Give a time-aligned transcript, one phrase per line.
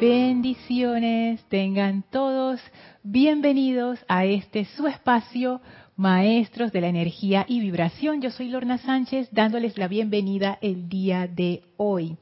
[0.00, 2.58] Bendiciones, tengan todos
[3.02, 5.60] bienvenidos a este su espacio,
[5.94, 8.22] Maestros de la Energía y Vibración.
[8.22, 12.16] Yo soy Lorna Sánchez dándoles la bienvenida el día de hoy.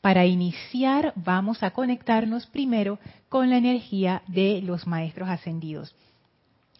[0.00, 2.98] Para iniciar vamos a conectarnos primero
[3.28, 5.94] con la energía de los Maestros Ascendidos.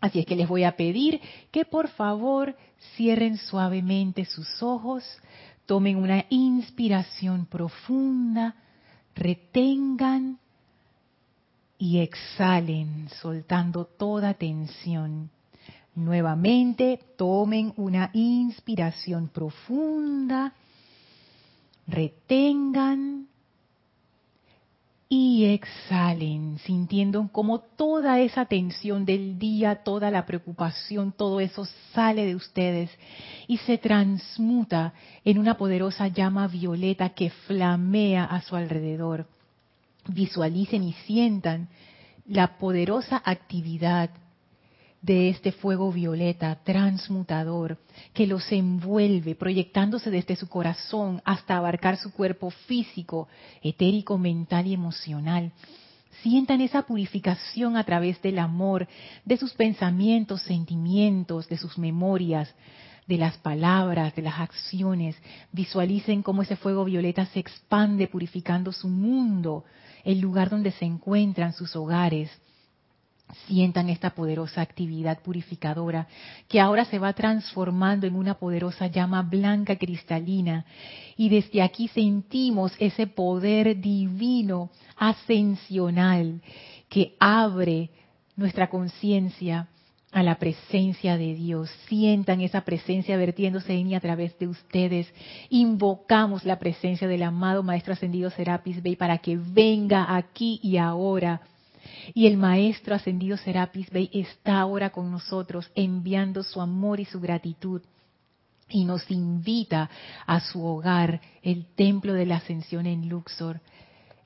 [0.01, 1.21] Así es que les voy a pedir
[1.51, 2.57] que por favor
[2.96, 5.05] cierren suavemente sus ojos,
[5.67, 8.57] tomen una inspiración profunda,
[9.19, 10.39] retengan
[11.77, 15.30] y exhalen, soltando toda tensión.
[15.95, 20.55] Nuevamente, tomen una inspiración profunda,
[21.87, 23.27] retengan
[25.09, 32.27] y exhalen, sintiendo como toda esa tensión del día, toda la preocupación, todo eso sale
[32.27, 32.91] de ustedes
[33.47, 34.93] y se transmuta
[35.25, 39.27] en una poderosa llama violeta que flamea a su alrededor.
[40.09, 41.69] Visualicen y sientan
[42.27, 44.11] la poderosa actividad
[45.00, 47.78] de este fuego violeta transmutador
[48.12, 53.28] que los envuelve, proyectándose desde su corazón hasta abarcar su cuerpo físico,
[53.62, 55.52] etérico, mental y emocional.
[56.22, 58.88] Sientan esa purificación a través del amor,
[59.24, 62.52] de sus pensamientos, sentimientos, de sus memorias,
[63.06, 65.16] de las palabras, de las acciones.
[65.52, 69.64] Visualicen cómo ese fuego violeta se expande purificando su mundo,
[70.02, 72.30] el lugar donde se encuentran sus hogares
[73.47, 76.07] sientan esta poderosa actividad purificadora
[76.48, 80.65] que ahora se va transformando en una poderosa llama blanca cristalina
[81.17, 86.41] y desde aquí sentimos ese poder divino ascensional
[86.89, 87.91] que abre
[88.37, 89.69] nuestra conciencia
[90.11, 91.71] a la presencia de Dios.
[91.87, 95.12] Sientan esa presencia vertiéndose en y a través de ustedes.
[95.51, 101.43] Invocamos la presencia del amado Maestro Ascendido Serapis Bey para que venga aquí y ahora
[102.14, 107.20] y el Maestro Ascendido Serapis Bey está ahora con nosotros enviando su amor y su
[107.20, 107.83] gratitud
[108.71, 109.88] y nos invita
[110.27, 113.60] a su hogar, el Templo de la Ascensión en Luxor.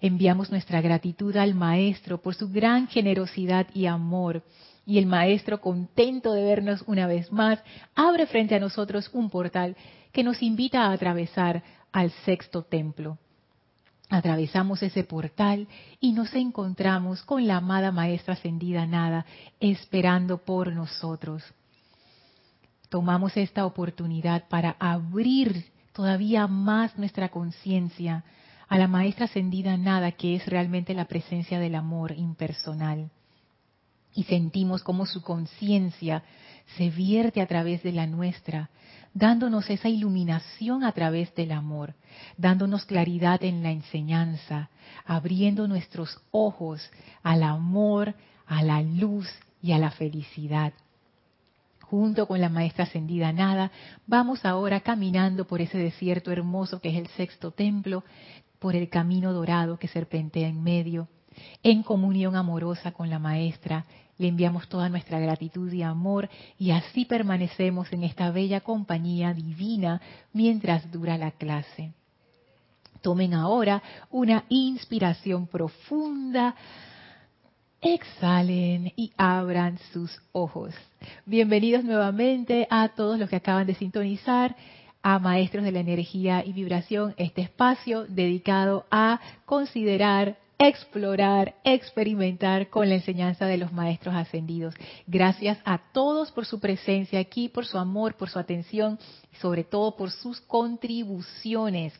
[0.01, 4.43] Enviamos nuestra gratitud al Maestro por su gran generosidad y amor.
[4.85, 7.61] Y el Maestro, contento de vernos una vez más,
[7.95, 9.77] abre frente a nosotros un portal
[10.11, 11.62] que nos invita a atravesar
[11.93, 13.19] al sexto templo.
[14.12, 15.67] Atravesamos ese portal
[15.99, 19.25] y nos encontramos con la amada Maestra Ascendida Nada,
[19.59, 21.43] esperando por nosotros.
[22.91, 25.65] Tomamos esta oportunidad para abrir
[25.95, 28.23] todavía más nuestra conciencia
[28.69, 33.11] a la Maestra Ascendida Nada, que es realmente la presencia del amor impersonal.
[34.15, 36.23] Y sentimos como su conciencia
[36.77, 38.69] se vierte a través de la nuestra,
[39.15, 41.95] dándonos esa iluminación a través del amor,
[42.37, 44.71] dándonos claridad en la enseñanza,
[45.05, 46.91] abriendo nuestros ojos
[47.23, 48.15] al amor,
[48.47, 49.28] a la luz
[49.62, 50.73] y a la felicidad.
[51.81, 53.71] Junto con la maestra ascendida Nada,
[54.06, 58.05] vamos ahora caminando por ese desierto hermoso que es el sexto templo,
[58.59, 61.09] por el camino dorado que serpentea en medio,
[61.62, 63.84] en comunión amorosa con la maestra
[64.22, 70.00] le enviamos toda nuestra gratitud y amor y así permanecemos en esta bella compañía divina
[70.33, 71.93] mientras dura la clase.
[73.03, 76.55] Tomen ahora una inspiración profunda.
[77.81, 80.72] Exhalen y abran sus ojos.
[81.27, 84.55] Bienvenidos nuevamente a todos los que acaban de sintonizar
[85.03, 92.89] a Maestros de la Energía y Vibración, este espacio dedicado a considerar explorar, experimentar con
[92.89, 94.75] la enseñanza de los maestros ascendidos.
[95.07, 98.99] Gracias a todos por su presencia aquí, por su amor, por su atención
[99.33, 101.93] y sobre todo por sus contribuciones.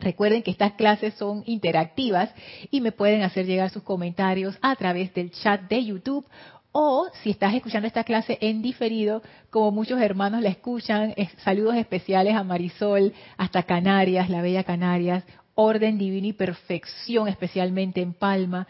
[0.00, 2.30] Recuerden que estas clases son interactivas
[2.70, 6.24] y me pueden hacer llegar sus comentarios a través del chat de YouTube
[6.70, 12.36] o si estás escuchando esta clase en diferido, como muchos hermanos la escuchan, saludos especiales
[12.36, 15.24] a Marisol, hasta Canarias, la bella Canarias,
[15.60, 18.68] orden divino y perfección, especialmente en Palma,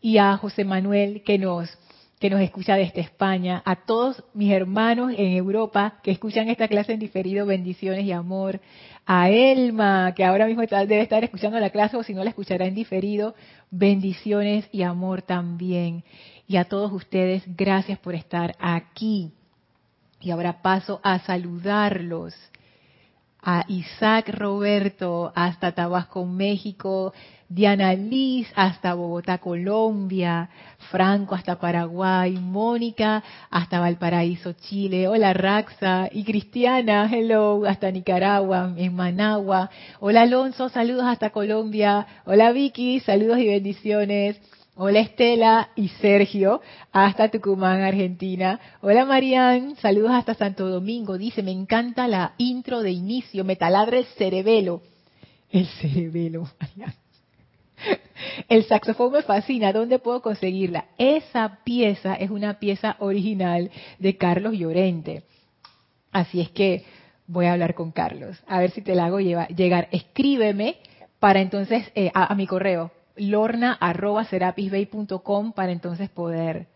[0.00, 1.78] y a José Manuel que nos
[2.18, 6.92] que nos escucha desde España, a todos mis hermanos en Europa que escuchan esta clase
[6.92, 8.60] en diferido, bendiciones y amor,
[9.04, 12.64] a Elma, que ahora mismo debe estar escuchando la clase o si no la escuchará
[12.64, 13.34] en diferido,
[13.70, 16.02] bendiciones y amor también.
[16.48, 19.32] Y a todos ustedes, gracias por estar aquí.
[20.20, 22.34] Y ahora paso a saludarlos
[23.44, 27.12] a Isaac Roberto hasta Tabasco, México,
[27.48, 30.48] Diana Liz hasta Bogotá, Colombia,
[30.90, 36.08] Franco hasta Paraguay, Mónica hasta Valparaíso, Chile, hola Raxa.
[36.10, 39.70] Y Cristiana, hello, hasta Nicaragua, en Managua,
[40.00, 44.40] hola Alonso, saludos hasta Colombia, hola Vicky, saludos y bendiciones.
[44.76, 46.60] Hola Estela y Sergio,
[46.90, 48.58] hasta Tucumán, Argentina.
[48.80, 51.16] Hola Marian, saludos hasta Santo Domingo.
[51.16, 54.82] Dice, me encanta la intro de inicio, me taladra el cerebelo.
[55.48, 56.92] El cerebelo, Marian.
[58.48, 60.86] El saxofón me fascina, ¿dónde puedo conseguirla?
[60.98, 63.70] Esa pieza es una pieza original
[64.00, 65.22] de Carlos Llorente.
[66.10, 66.84] Así es que
[67.28, 69.86] voy a hablar con Carlos, a ver si te la hago llegar.
[69.92, 70.78] Escríbeme
[71.20, 76.66] para entonces eh, a mi correo lorna.serapisbay.com para entonces poder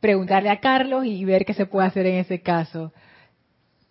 [0.00, 2.92] preguntarle a Carlos y ver qué se puede hacer en ese caso.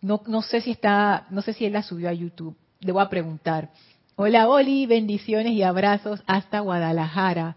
[0.01, 2.55] No, sé si está, no sé si él la subió a YouTube.
[2.79, 3.69] Le voy a preguntar.
[4.15, 7.55] Hola Oli, bendiciones y abrazos hasta Guadalajara.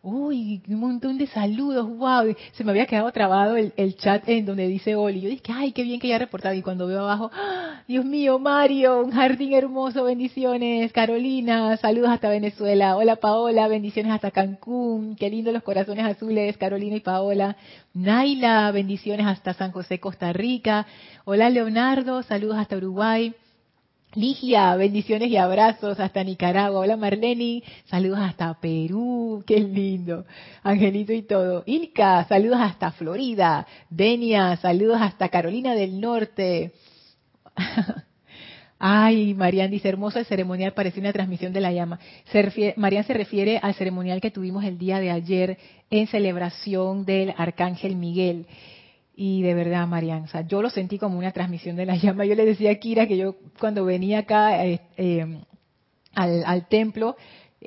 [0.00, 2.34] Uy, un montón de saludos, wow.
[2.52, 5.20] Se me había quedado trabado el, chat en donde dice Oli.
[5.20, 6.54] Yo dije, ay, qué bien que haya reportado.
[6.54, 7.82] Y cuando veo abajo, ¡Ah!
[7.88, 10.92] Dios mío, Mario, un jardín hermoso, bendiciones.
[10.92, 12.96] Carolina, saludos hasta Venezuela.
[12.96, 15.16] Hola Paola, bendiciones hasta Cancún.
[15.16, 17.56] Qué lindo los corazones azules, Carolina y Paola.
[17.92, 20.86] Naila, bendiciones hasta San José, Costa Rica.
[21.24, 23.34] Hola Leonardo, saludos hasta Uruguay.
[24.18, 26.80] Ligia, bendiciones y abrazos hasta Nicaragua.
[26.80, 30.24] Hola Marleni, saludos hasta Perú, qué lindo.
[30.64, 31.62] Angelito y todo.
[31.66, 33.64] Ilka, saludos hasta Florida.
[33.88, 36.72] Denia, saludos hasta Carolina del Norte.
[38.80, 42.00] Ay, Marian dice, hermoso el ceremonial, parece una transmisión de la llama.
[42.32, 45.58] Se Marian se refiere al ceremonial que tuvimos el día de ayer
[45.90, 48.46] en celebración del Arcángel Miguel.
[49.20, 52.24] Y de verdad, Marian, o sea, yo lo sentí como una transmisión de la llama.
[52.24, 55.40] Yo le decía a Kira que yo cuando venía acá eh, eh,
[56.14, 57.16] al, templo,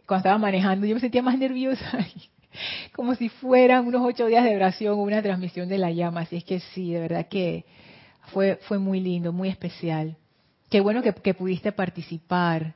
[0.06, 2.08] cuando estaba manejando, yo me sentía más nerviosa,
[2.96, 6.22] como si fueran unos ocho días de oración o una transmisión de la llama.
[6.22, 7.66] Así es que sí, de verdad que
[8.28, 10.16] fue, fue muy lindo, muy especial.
[10.70, 12.76] Qué bueno que pudiste participar.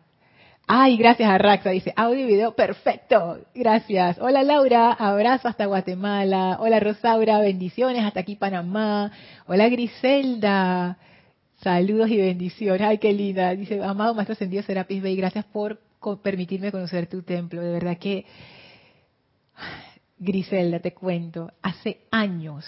[0.68, 3.38] Ay, gracias a Raxa, dice, audio y video perfecto.
[3.54, 4.18] Gracias.
[4.20, 6.58] Hola Laura, abrazo hasta Guatemala.
[6.60, 9.12] Hola Rosaura, bendiciones hasta aquí Panamá.
[9.46, 10.98] Hola Griselda,
[11.62, 12.82] saludos y bendiciones.
[12.82, 13.54] Ay, qué linda.
[13.56, 15.80] Dice, amado Maestro Ascendido Serapis Bay, gracias por
[16.24, 17.62] permitirme conocer tu templo.
[17.62, 18.26] De verdad que,
[20.18, 22.66] Griselda, te cuento, hace años,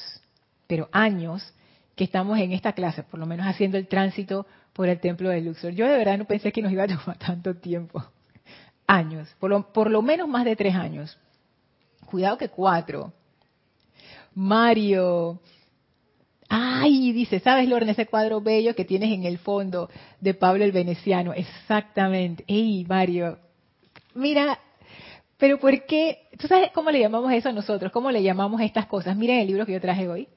[0.67, 1.51] pero años,
[1.95, 4.45] que estamos en esta clase, por lo menos haciendo el tránsito
[4.77, 5.73] por el templo de Luxor.
[5.73, 8.01] Yo de verdad no pensé que nos iba a tomar tanto tiempo.
[8.85, 11.17] Años, por lo, menos más de tres años.
[12.05, 13.11] Cuidado que cuatro.
[14.35, 15.41] Mario.
[16.47, 19.89] Ay, dice, ¿sabes, Lorna, ese cuadro bello que tienes en el fondo
[20.21, 21.33] de Pablo el Veneciano?
[21.33, 22.45] Exactamente.
[22.47, 23.39] Ey, Mario.
[24.13, 24.59] Mira,
[25.37, 26.29] pero ¿por qué?
[26.37, 27.91] ¿Tú sabes cómo le llamamos eso a nosotros?
[27.91, 29.17] ¿Cómo le llamamos estas cosas?
[29.17, 30.29] Miren el libro que yo traje hoy,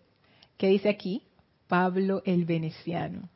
[0.56, 1.22] que dice aquí,
[1.68, 3.28] Pablo el Veneciano.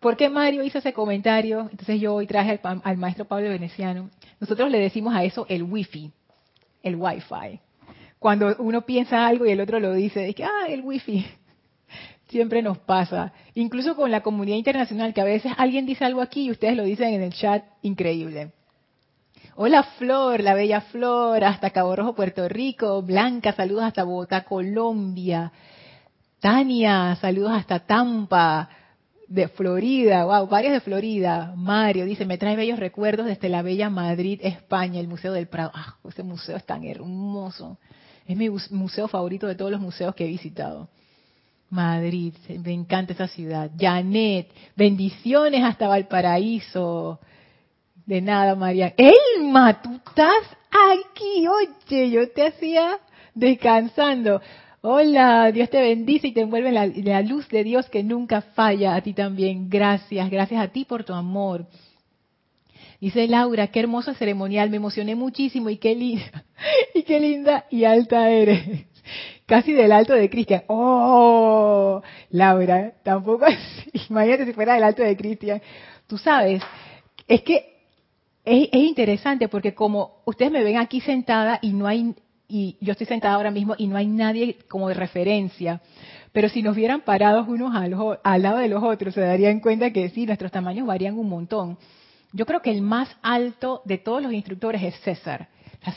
[0.00, 1.68] ¿Por qué Mario hizo ese comentario?
[1.70, 4.10] Entonces yo hoy traje al, maestro Pablo Veneciano.
[4.38, 6.12] Nosotros le decimos a eso el wifi,
[6.82, 7.58] el wifi.
[8.20, 11.26] Cuando uno piensa algo y el otro lo dice, es que, ah, el wifi.
[12.28, 13.32] Siempre nos pasa.
[13.54, 16.84] Incluso con la comunidad internacional, que a veces alguien dice algo aquí y ustedes lo
[16.84, 18.52] dicen en el chat, increíble.
[19.56, 23.02] Hola Flor, la bella Flor, hasta Cabo Rojo, Puerto Rico.
[23.02, 25.50] Blanca, saludos hasta Bogotá, Colombia.
[26.38, 28.68] Tania, saludos hasta Tampa
[29.28, 31.52] de Florida, wow, varios de Florida.
[31.54, 35.70] Mario dice, me trae bellos recuerdos desde la bella Madrid, España, el Museo del Prado.
[35.74, 37.78] Ah, ese museo es tan hermoso.
[38.26, 40.88] Es mi museo favorito de todos los museos que he visitado.
[41.70, 42.32] Madrid,
[42.64, 43.70] me encanta esa ciudad.
[43.78, 47.20] Janet, bendiciones hasta Valparaíso.
[48.06, 48.94] De nada, María.
[48.96, 51.46] Elma, tú estás aquí.
[51.46, 52.98] Oye, yo te hacía
[53.34, 54.40] descansando.
[54.80, 58.94] Hola, Dios te bendice y te envuelve la, la, luz de Dios que nunca falla.
[58.94, 61.66] A ti también, gracias, gracias a ti por tu amor.
[63.00, 66.44] Dice Laura, qué hermoso ceremonial, me emocioné muchísimo y qué linda,
[66.94, 68.86] y qué linda y alta eres.
[69.46, 70.62] Casi del alto de Cristian.
[70.68, 73.90] Oh, Laura, tampoco así.
[74.10, 75.60] Imagínate si fuera del alto de Cristian.
[76.06, 76.62] Tú sabes,
[77.26, 77.78] es que
[78.44, 82.14] es, es interesante porque como ustedes me ven aquí sentada y no hay
[82.48, 85.82] y yo estoy sentada ahora mismo y no hay nadie como de referencia.
[86.32, 89.92] Pero si nos vieran parados unos al, al lado de los otros, se darían cuenta
[89.92, 91.78] que sí, nuestros tamaños varían un montón.
[92.32, 95.48] Yo creo que el más alto de todos los instructores es César.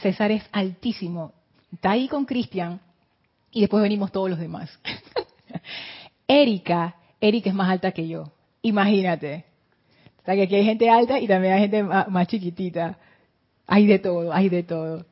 [0.01, 1.33] César es altísimo.
[1.71, 2.79] Está ahí con Cristian
[3.51, 4.69] y después venimos todos los demás.
[6.27, 8.31] Erika, Erika es más alta que yo.
[8.61, 9.45] Imagínate.
[10.21, 12.97] O sea que aquí hay gente alta y también hay gente más chiquitita.
[13.67, 15.05] Hay de todo, hay de todo.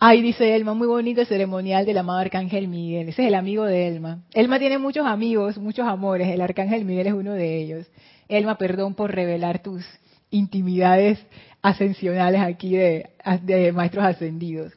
[0.00, 3.08] Ay, dice Elma, muy bonito el ceremonial del amado Arcángel Miguel.
[3.08, 4.22] Ese es el amigo de Elma.
[4.32, 6.28] Elma tiene muchos amigos, muchos amores.
[6.28, 7.86] El Arcángel Miguel es uno de ellos.
[8.28, 9.84] Elma, perdón por revelar tus
[10.30, 11.18] intimidades
[11.62, 13.10] ascensionales aquí de,
[13.42, 14.72] de maestros ascendidos.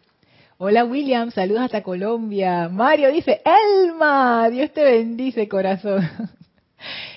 [0.58, 2.68] Hola William, saludos hasta Colombia.
[2.70, 6.02] Mario dice, Elma, Dios te bendice corazón.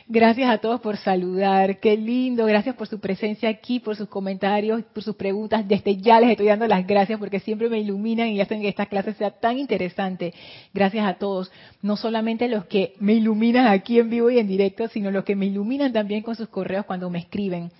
[0.06, 4.82] Gracias a todos por saludar, qué lindo, gracias por su presencia aquí, por sus comentarios,
[4.92, 5.66] por sus preguntas.
[5.66, 8.84] Desde ya les estoy dando las gracias porque siempre me iluminan y hacen que esta
[8.84, 10.34] clase sea tan interesante.
[10.74, 14.88] Gracias a todos, no solamente los que me iluminan aquí en vivo y en directo,
[14.88, 17.70] sino los que me iluminan también con sus correos cuando me escriben.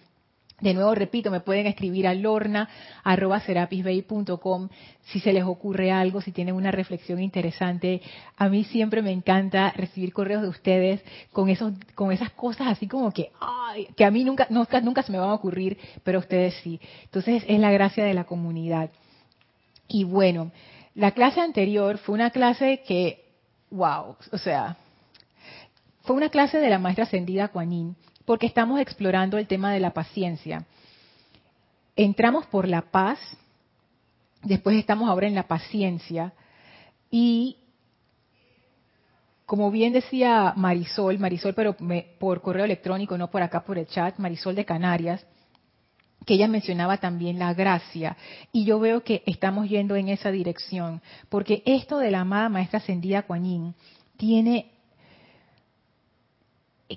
[0.61, 4.68] De nuevo, repito, me pueden escribir a lorna.serapisbay.com
[5.02, 8.00] si se les ocurre algo, si tienen una reflexión interesante.
[8.37, 12.87] A mí siempre me encanta recibir correos de ustedes con esos, con esas cosas así
[12.87, 16.18] como que, ay, que a mí nunca, nunca, nunca se me van a ocurrir, pero
[16.18, 16.78] a ustedes sí.
[17.02, 18.90] Entonces es la gracia de la comunidad.
[19.88, 20.52] Y bueno,
[20.94, 23.25] la clase anterior fue una clase que,
[23.70, 24.76] wow, o sea,
[26.04, 29.92] fue una clase de la maestra ascendida Kuan porque estamos explorando el tema de la
[29.92, 30.66] paciencia.
[31.96, 33.18] Entramos por la paz,
[34.42, 36.32] después estamos ahora en la paciencia
[37.10, 37.58] y
[39.46, 41.76] como bien decía Marisol, Marisol pero
[42.18, 45.24] por correo electrónico, no por acá por el chat, Marisol de Canarias,
[46.24, 48.16] que ella mencionaba también la gracia.
[48.52, 52.78] Y yo veo que estamos yendo en esa dirección, porque esto de la amada maestra
[52.78, 53.74] ascendida Kuan
[54.16, 54.70] tiene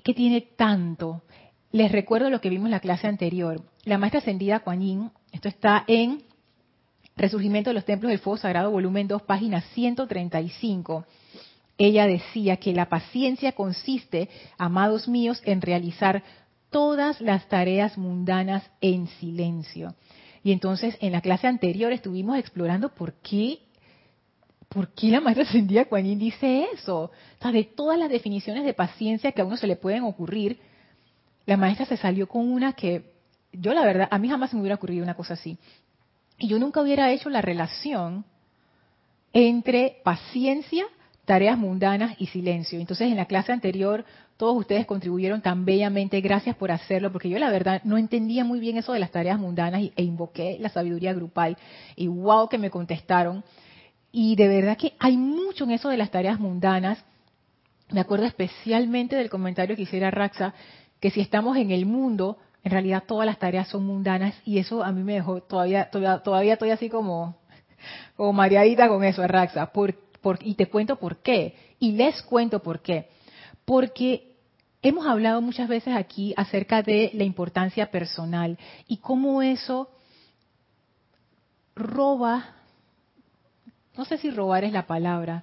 [0.02, 1.22] que tiene tanto.
[1.70, 3.62] Les recuerdo lo que vimos en la clase anterior.
[3.84, 6.22] La maestra ascendida Kuan Yin, esto está en
[7.16, 11.04] Resurgimiento de los Templos del Fuego Sagrado, volumen 2, página 135.
[11.76, 16.22] Ella decía que la paciencia consiste, amados míos, en realizar
[16.70, 19.94] todas las tareas mundanas en silencio.
[20.44, 23.58] Y entonces en la clase anterior estuvimos explorando por qué
[24.68, 27.04] ¿por qué la maestra ascendida Kuan dice eso?
[27.04, 27.10] O
[27.40, 30.58] sea, de todas las definiciones de paciencia que a uno se le pueden ocurrir,
[31.46, 33.12] la maestra se salió con una que
[33.52, 35.58] yo la verdad, a mí jamás me hubiera ocurrido una cosa así.
[36.38, 38.24] Y yo nunca hubiera hecho la relación
[39.32, 40.84] entre paciencia,
[41.24, 42.78] tareas mundanas y silencio.
[42.78, 44.04] Entonces, en la clase anterior,
[44.36, 48.60] todos ustedes contribuyeron tan bellamente, gracias por hacerlo, porque yo la verdad no entendía muy
[48.60, 51.56] bien eso de las tareas mundanas e invoqué la sabiduría grupal.
[51.96, 53.42] Y wow que me contestaron.
[54.10, 57.04] Y de verdad que hay mucho en eso de las tareas mundanas.
[57.90, 60.54] Me acuerdo especialmente del comentario que hiciera Raxa,
[61.00, 64.82] que si estamos en el mundo, en realidad todas las tareas son mundanas y eso
[64.82, 67.36] a mí me dejó todavía todavía, todavía estoy así como
[68.16, 69.70] como mareadita con eso, Raxa.
[70.40, 71.54] Y te cuento por qué.
[71.78, 73.08] Y les cuento por qué.
[73.64, 74.36] Porque
[74.82, 79.90] hemos hablado muchas veces aquí acerca de la importancia personal y cómo eso
[81.74, 82.56] roba
[83.98, 85.42] no sé si robar es la palabra,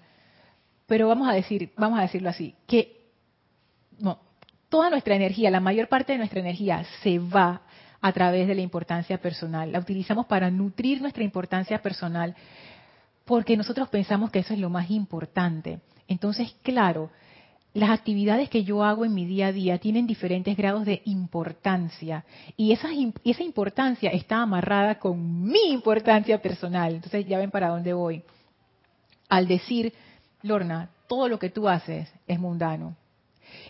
[0.87, 3.11] pero vamos a decir, vamos a decirlo así, que
[4.69, 7.63] toda nuestra energía, la mayor parte de nuestra energía se va
[7.99, 9.73] a través de la importancia personal.
[9.73, 12.33] La utilizamos para nutrir nuestra importancia personal
[13.25, 15.81] porque nosotros pensamos que eso es lo más importante.
[16.07, 17.09] Entonces, claro,
[17.73, 22.23] las actividades que yo hago en mi día a día tienen diferentes grados de importancia
[22.55, 22.87] y esa,
[23.25, 26.95] esa importancia está amarrada con mi importancia personal.
[26.95, 28.23] Entonces, ya ven para dónde voy
[29.29, 29.93] al decir,
[30.41, 32.95] Lorna, todo lo que tú haces es mundano.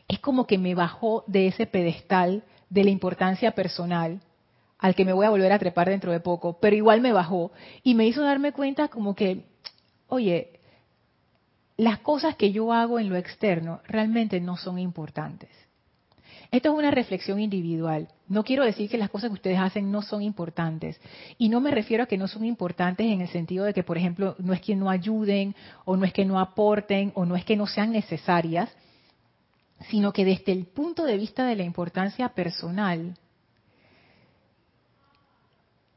[0.08, 4.22] Es como que me bajó de ese pedestal de la importancia personal
[4.78, 7.52] al que me voy a volver a trepar dentro de poco, pero igual me bajó
[7.84, 9.46] y me hizo darme cuenta como que,
[10.08, 10.60] oye,
[11.78, 15.50] las cosas que yo hago en lo externo realmente no son importantes.
[16.56, 18.08] Esto es una reflexión individual.
[18.30, 20.98] No quiero decir que las cosas que ustedes hacen no son importantes.
[21.38, 23.98] Y no me refiero a que no son importantes en el sentido de que, por
[23.98, 27.44] ejemplo, no es que no ayuden, o no es que no aporten, o no es
[27.44, 28.70] que no sean necesarias,
[29.90, 33.18] sino que desde el punto de vista de la importancia personal,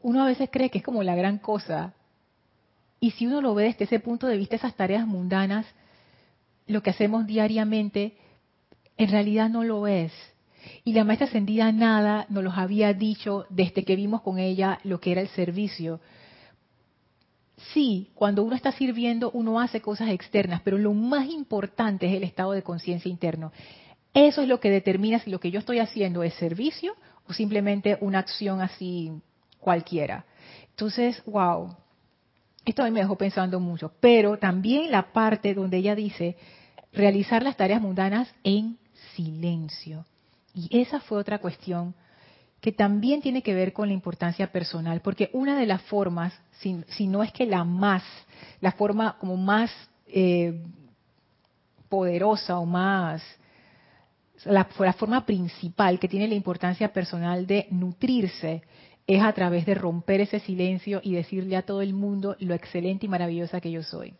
[0.02, 1.94] uno a veces cree que es como la gran cosa.
[2.98, 5.66] Y si uno lo ve desde ese punto de vista, esas tareas mundanas,
[6.66, 8.16] lo que hacemos diariamente,
[8.96, 10.12] en realidad no lo es.
[10.84, 15.00] Y la maestra ascendida nada nos los había dicho desde que vimos con ella lo
[15.00, 16.00] que era el servicio.
[17.72, 22.22] Sí, cuando uno está sirviendo, uno hace cosas externas, pero lo más importante es el
[22.22, 23.52] estado de conciencia interno.
[24.14, 26.94] Eso es lo que determina si lo que yo estoy haciendo es servicio
[27.28, 29.12] o simplemente una acción así
[29.60, 30.24] cualquiera.
[30.70, 31.74] Entonces, wow,
[32.64, 33.92] esto a mí me dejó pensando mucho.
[34.00, 36.36] Pero también la parte donde ella dice
[36.92, 38.78] realizar las tareas mundanas en
[39.14, 40.04] silencio.
[40.58, 41.94] Y esa fue otra cuestión
[42.60, 47.06] que también tiene que ver con la importancia personal, porque una de las formas, si,
[47.06, 48.02] no es que la más,
[48.60, 49.70] la forma como más
[50.08, 50.60] eh,
[51.88, 53.22] poderosa o más,
[54.44, 58.62] la, la forma principal que tiene la importancia personal de nutrirse
[59.06, 63.06] es a través de romper ese silencio y decirle a todo el mundo lo excelente
[63.06, 64.14] y maravillosa que yo soy.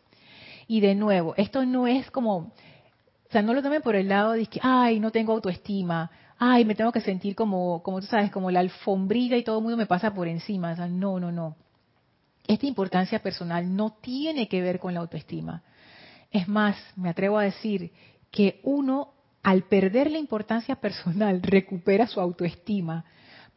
[0.69, 4.33] Y de nuevo, esto no es como, o sea, no lo tomen por el lado
[4.33, 8.31] de que, ay, no tengo autoestima, ay, me tengo que sentir como, como tú sabes,
[8.31, 10.73] como la alfombrilla y todo el mundo me pasa por encima.
[10.73, 11.57] O sea, no, no, no.
[12.47, 15.63] Esta importancia personal no tiene que ver con la autoestima.
[16.31, 17.93] Es más, me atrevo a decir
[18.31, 23.05] que uno, al perder la importancia personal, recupera su autoestima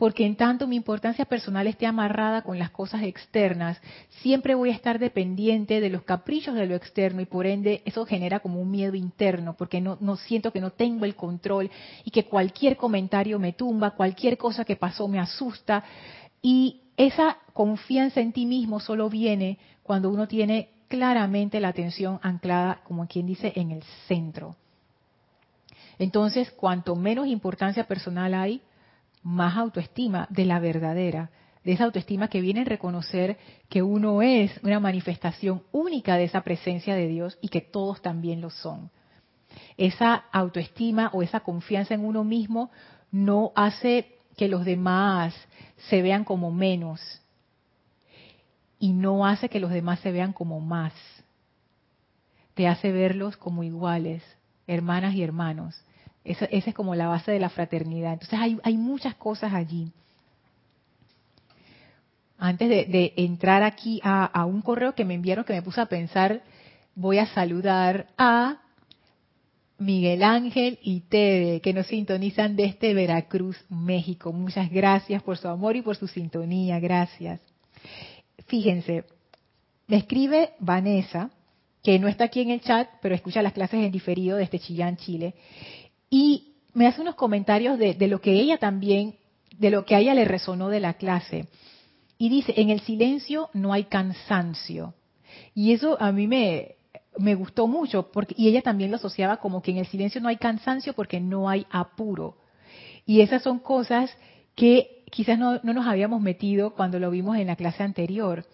[0.02, 3.80] porque en tanto mi importancia personal esté amarrada con las cosas externas,
[4.24, 8.04] siempre voy a estar dependiente de los caprichos de lo externo y por ende eso
[8.08, 11.70] genera como un miedo interno, porque no, siento que no tengo el control
[12.04, 15.84] y que cualquier comentario me tumba, cualquier cosa que pasó me asusta
[16.42, 22.82] y esa confianza en ti mismo solo viene cuando uno tiene claramente la atención anclada,
[22.86, 24.56] como quien dice, en el centro.
[26.00, 28.64] Entonces, cuanto menos importancia personal hay,
[29.24, 31.30] más autoestima de la verdadera,
[31.64, 33.38] de esa autoestima que viene a reconocer
[33.70, 38.42] que uno es una manifestación única de esa presencia de Dios y que todos también
[38.42, 38.90] lo son.
[39.78, 42.72] Esa autoestima o esa confianza en uno mismo
[43.12, 45.36] no hace que los demás
[45.90, 47.22] se vean como menos
[48.80, 50.94] y no hace que los demás se vean como más.
[52.56, 54.24] Te hace verlos como iguales,
[54.66, 55.80] hermanas y hermanos.
[56.24, 58.14] Esa, es como la base de la fraternidad.
[58.14, 59.92] Entonces hay, muchas cosas allí.
[62.38, 66.42] Antes de, entrar aquí a, un correo que me enviaron que me puse a pensar,
[66.96, 68.62] voy a saludar a
[69.78, 74.32] Miguel Ángel y Tede, que nos sintonizan desde Veracruz, México.
[74.32, 76.80] Muchas gracias por su amor y por su sintonía.
[76.80, 77.40] Gracias.
[78.46, 79.06] Fíjense,
[79.88, 81.32] me escribe Vanessa,
[81.82, 84.98] que no está aquí en el chat, pero escucha las clases en diferido desde Chillán,
[84.98, 85.34] Chile.
[86.12, 89.16] Y me hace unos comentarios de, lo que ella también,
[89.58, 91.48] de lo que a ella le resonó de la clase.
[92.18, 94.94] Y dice, en el silencio no hay cansancio.
[95.56, 96.76] Y eso a mí me,
[97.18, 100.28] me gustó mucho, porque, y ella también lo asociaba como que en el silencio no
[100.28, 102.38] hay cansancio porque no hay apuro.
[103.06, 104.16] Y esas son cosas
[104.56, 108.46] que quizás no, nos habíamos metido cuando lo vimos en la clase anterior.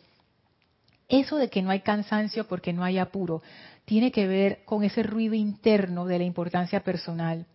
[1.10, 3.42] Eso de que no hay cansancio porque no hay apuro
[3.88, 7.46] tiene que ver con ese ruido interno de la importancia personal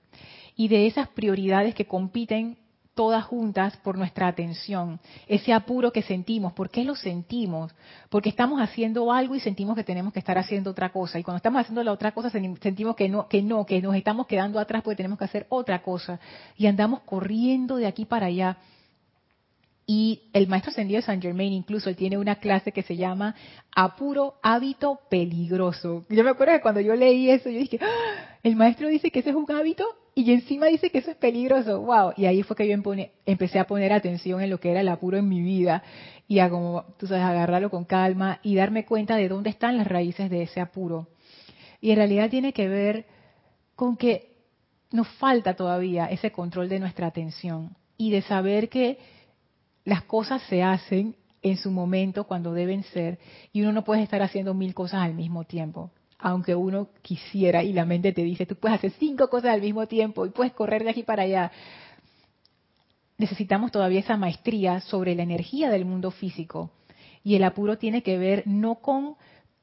[0.57, 2.57] y de esas prioridades que compiten
[2.95, 6.53] todas juntas por nuestra atención, ese apuro que sentimos.
[6.55, 7.75] ¿Por qué lo sentimos?
[8.09, 11.19] Porque estamos haciendo algo y sentimos que tenemos que estar haciendo otra cosa.
[11.19, 14.27] Y cuando estamos haciendo la otra cosa sentimos que no, que no, que nos estamos
[14.27, 16.19] quedando atrás porque tenemos que hacer otra cosa.
[16.57, 18.57] Y andamos corriendo de aquí para allá.
[19.87, 23.35] Y el maestro ascendido de San Germain incluso él tiene una clase que se llama
[23.75, 26.05] Apuro Hábito Peligroso.
[26.09, 28.39] Yo me acuerdo que cuando yo leí eso, yo dije, ¡Ah!
[28.43, 31.81] el maestro dice que ese es un hábito y encima dice que eso es peligroso.
[31.81, 32.13] ¡Wow!
[32.17, 32.77] Y ahí fue que yo
[33.27, 35.83] empecé a poner atención en lo que era el apuro en mi vida
[36.29, 39.87] y a como, tú sabes, agarrarlo con calma y darme cuenta de dónde están las
[39.87, 41.09] raíces de ese apuro.
[41.81, 43.07] Y en realidad tiene que ver
[43.75, 44.33] con que
[44.93, 48.99] nos falta todavía ese control de nuestra atención y de saber que
[49.85, 53.19] las cosas se hacen en su momento cuando deben ser
[53.53, 55.91] y uno no puede estar haciendo mil cosas al mismo tiempo.
[56.19, 59.87] Aunque uno quisiera y la mente te dice, tú puedes hacer cinco cosas al mismo
[59.87, 61.51] tiempo y puedes correr de aquí para allá.
[63.19, 66.71] Necesitamos todavía esa maestría sobre la energía del mundo físico.
[67.25, 69.17] Y el apuro tiene que ver no con,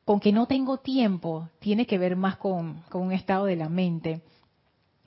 [0.04, 3.70] con que no tengo tiempo, tiene que ver más con, con un estado de la
[3.70, 4.22] mente.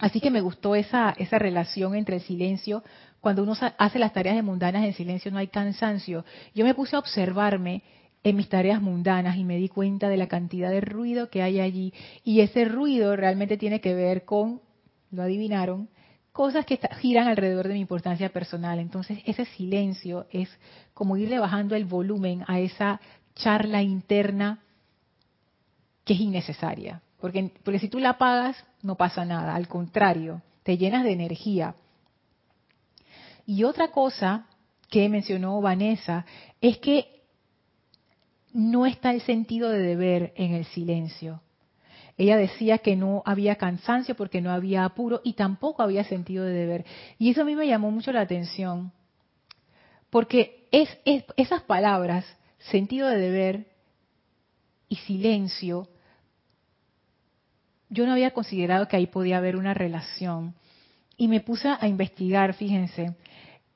[0.03, 2.83] Así que me gustó esa, esa relación entre el silencio
[3.21, 6.25] cuando uno hace las tareas de mundanas en silencio no hay cansancio.
[6.57, 7.85] Yo me puse a observarme
[8.25, 11.61] en mis tareas mundanas y me di cuenta de la cantidad de ruido que hay
[11.61, 11.95] allí.
[12.25, 14.61] Y ese ruido realmente tiene que ver con,
[15.12, 15.88] lo adivinaron,
[16.33, 18.81] cosas que giran alrededor de mi importancia personal.
[18.81, 20.49] Entonces ese silencio es
[20.95, 23.01] como irle bajando el volumen a esa
[23.37, 24.65] charla interna
[26.05, 27.03] que es innecesaria.
[27.23, 29.55] Porque, si tú la apagas, no pasa nada.
[29.55, 31.77] Al contrario, te llenas de energía.
[33.47, 34.49] Y otra cosa
[34.91, 36.27] que mencionó Vanessa
[36.61, 37.23] es que
[38.53, 41.41] no está el sentido de deber en el silencio.
[42.19, 46.53] Ella decía que no había cansancio porque no había apuro y tampoco había sentido de
[46.53, 46.85] deber.
[47.21, 48.93] Y eso a mí me llamó mucho la atención,
[50.11, 50.89] porque es,
[51.37, 52.27] esas palabras,
[52.59, 53.67] sentido de deber
[54.89, 55.89] y silencio,
[57.92, 60.55] yo no había considerado que ahí podía haber una relación.
[61.16, 63.14] Y me puse a investigar, fíjense,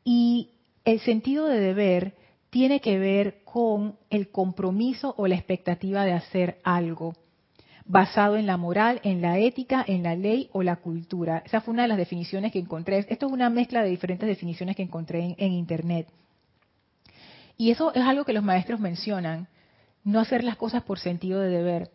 [0.04, 0.50] Y
[0.84, 2.14] el sentido de deber
[2.50, 7.14] tiene que ver con el compromiso o la expectativa de hacer algo
[7.84, 11.42] basado en la moral, en la ética, en la ley o la cultura.
[11.44, 12.98] Esa fue una de las definiciones que encontré.
[13.08, 16.08] Esto es una mezcla de diferentes definiciones que encontré en, Internet.
[17.58, 19.48] Y eso es algo que los maestros mencionan,
[20.04, 21.90] no hacer las cosas por sentido de deber.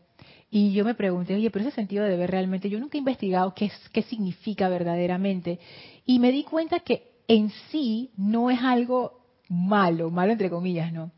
[0.54, 3.56] Y yo me pregunté, oye, pero ese sentido de deber realmente, yo nunca he investigado
[3.56, 3.72] qué,
[4.04, 5.60] significa verdaderamente.
[6.06, 11.12] Y me di cuenta que en sí no es algo malo, malo entre comillas, ¿no?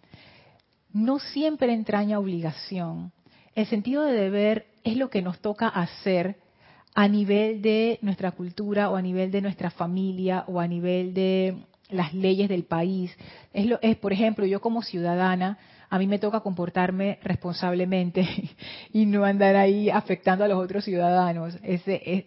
[0.93, 3.11] No siempre entraña obligación.
[3.55, 6.37] El sentido de deber es lo que nos toca hacer
[6.93, 11.57] a nivel de nuestra cultura o a nivel de nuestra familia o a nivel de
[11.89, 13.11] las leyes del país.
[13.51, 15.57] Es por ejemplo, yo como ciudadana,
[15.93, 18.27] a mí me toca comportarme responsablemente
[18.93, 21.59] y no andar ahí afectando a los otros ciudadanos.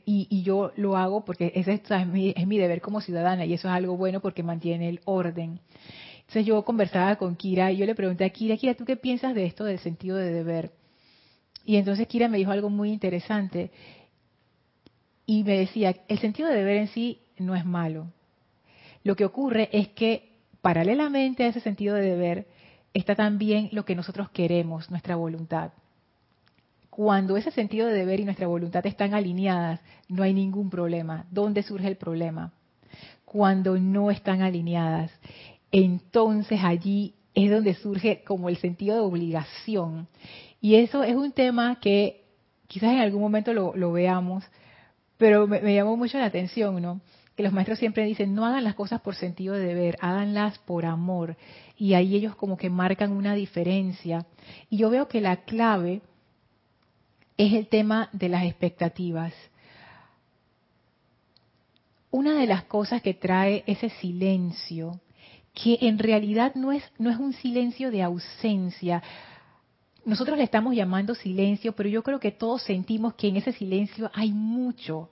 [0.06, 3.66] Y, yo lo hago porque ese es, mi, es mi deber como ciudadana y eso
[3.66, 5.58] es algo bueno porque mantiene el orden.
[6.20, 9.34] Entonces yo conversaba con Kira y yo le pregunté a Kira, Kira, ¿tú qué piensas
[9.34, 10.70] de esto del sentido de deber?
[11.64, 13.72] Y entonces Kira me dijo algo muy interesante
[15.26, 18.12] y me decía, el sentido de deber en sí no es malo.
[19.02, 22.55] Lo que ocurre es que paralelamente a ese sentido de deber
[23.00, 25.72] está también lo que nosotros queremos, nuestra voluntad.
[26.88, 31.26] Cuando ese sentido de deber y nuestra voluntad están alineadas, no hay ningún problema.
[31.30, 32.52] ¿Dónde surge el problema?
[33.26, 35.10] Cuando no están alineadas.
[35.70, 40.08] Entonces allí es donde surge como el sentido de obligación.
[40.62, 42.24] Y eso es un tema que
[42.66, 44.44] quizás en algún momento lo, veamos,
[45.18, 47.02] pero me, llamó mucho la atención, ¿no?
[47.36, 50.86] Que los maestros siempre dicen, no hagan las cosas por sentido de deber, háganlas por
[50.86, 51.36] amor.
[51.76, 54.26] Y ahí ellos como que marcan una diferencia.
[54.70, 56.00] Y yo veo que la clave
[57.36, 59.34] es el tema de las expectativas.
[62.10, 65.00] Una de las cosas que trae ese silencio,
[65.52, 69.02] que en realidad no es, no es un silencio de ausencia,
[70.06, 74.08] nosotros le estamos llamando silencio, pero yo creo que todos sentimos que en ese silencio
[74.14, 75.10] hay mucho,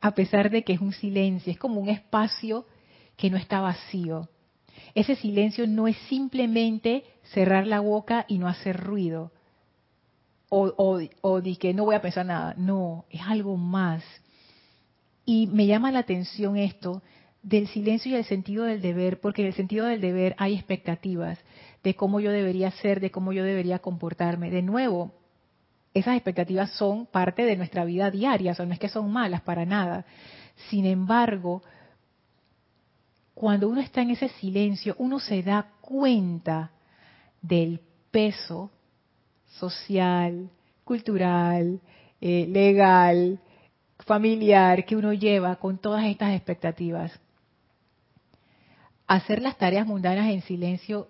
[0.00, 2.66] a pesar de que es un silencio, es como un espacio
[3.16, 4.28] que no está vacío.
[4.94, 9.30] Ese silencio no es simplemente cerrar la boca y no hacer ruido,
[10.48, 10.74] o,
[11.22, 14.02] o, que no voy a pensar nada, no, es algo más.
[15.24, 17.02] Y me llama la atención esto
[17.42, 21.38] del silencio y el sentido del deber, porque en el sentido del deber hay expectativas
[21.82, 24.50] de cómo yo debería ser, de cómo yo debería comportarme.
[24.50, 25.12] De nuevo,
[25.94, 29.40] esas expectativas son parte de nuestra vida diaria, o sea, no es que son malas
[29.42, 30.04] para nada.
[30.68, 31.62] Sin embargo,
[33.40, 36.72] cuando uno está en ese silencio, uno se da cuenta
[37.40, 38.70] del peso
[39.46, 40.50] social,
[40.84, 41.80] cultural,
[42.20, 43.40] eh, legal,
[44.00, 47.18] familiar que uno lleva con todas estas expectativas.
[49.06, 51.08] Hacer las tareas mundanas en silencio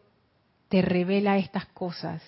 [0.68, 2.22] te revela estas cosas.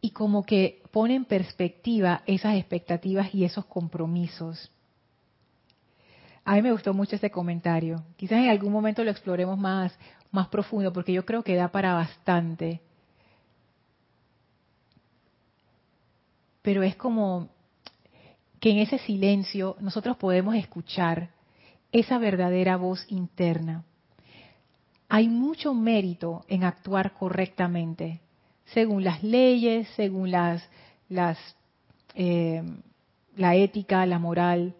[0.00, 4.70] Y como que pone en perspectiva esas expectativas y esos compromisos.
[6.46, 8.02] A mí me gustó mucho este comentario.
[8.16, 9.92] Quizás en algún momento lo exploremos más,
[10.30, 12.80] más profundo, porque yo creo que da para bastante.
[16.62, 17.50] Pero es como
[18.60, 21.28] que en ese silencio nosotros podemos escuchar
[21.92, 23.84] esa verdadera voz interna
[25.08, 28.20] hay mucho mérito en actuar correctamente,
[28.66, 30.68] según las leyes, según las,
[31.08, 31.38] las
[32.14, 32.62] eh,
[33.36, 34.74] la ética, la moral.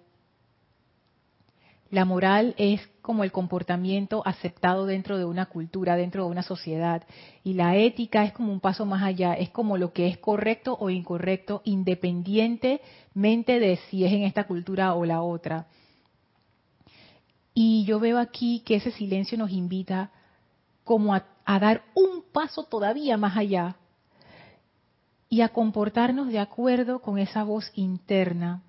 [1.91, 7.05] La moral es como el comportamiento aceptado dentro de una cultura, dentro de una sociedad.
[7.45, 10.77] Y la ética es como un paso más allá, es como lo que es correcto
[10.81, 15.67] o incorrecto, independientemente de si es en esta cultura o la otra.
[17.55, 20.11] Y yo veo aquí que ese silencio nos invita
[20.85, 23.77] como a, dar un paso todavía más allá
[25.29, 28.63] y a comportarnos de acuerdo con esa voz interna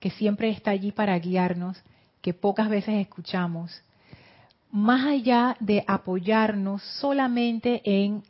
[0.00, 1.82] que siempre está allí para guiarnos,
[2.24, 3.82] que pocas veces escuchamos,
[4.70, 8.22] más allá de apoyarnos solamente en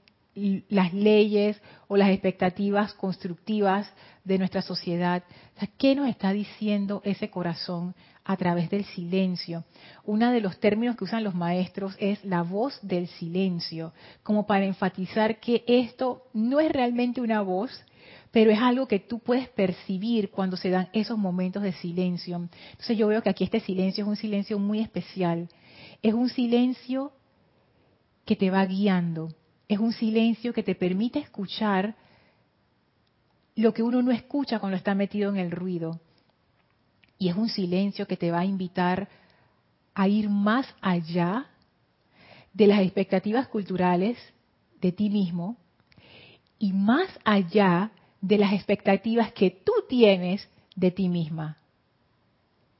[0.69, 3.89] las leyes o las expectativas constructivas
[4.25, 5.23] de nuestra sociedad.
[5.79, 9.63] ¿Qué nos está diciendo ese corazón a través del silencio?
[10.03, 13.93] Uno de los términos que usan los maestros es la voz del silencio,
[14.25, 17.71] como para enfatizar que esto no es realmente una voz,
[18.35, 22.49] pero es algo que tú puedes percibir cuando se dan esos momentos de silencio.
[22.73, 25.49] Entonces yo veo que aquí este silencio es un silencio muy especial.
[26.03, 27.13] Es un silencio
[28.25, 29.33] que te va guiando,
[29.69, 31.95] es un silencio que te permite escuchar
[33.55, 36.01] lo que uno no escucha cuando está metido en el ruido.
[37.21, 39.09] Y es un silencio que te va a invitar
[39.95, 41.47] a ir más allá
[42.53, 44.19] de las expectativas culturales
[44.81, 45.57] de ti mismo
[46.59, 47.93] y más allá
[48.25, 51.59] de las expectativas que tú tienes de ti misma.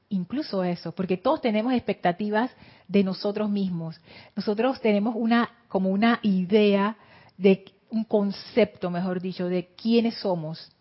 [0.09, 2.49] Incluso eso, porque todos tenemos expectativas
[2.87, 4.01] de nosotros mismos.
[4.35, 6.97] Nosotros tenemos una como una idea
[7.37, 10.71] de un concepto, mejor dicho, de quiénes somos.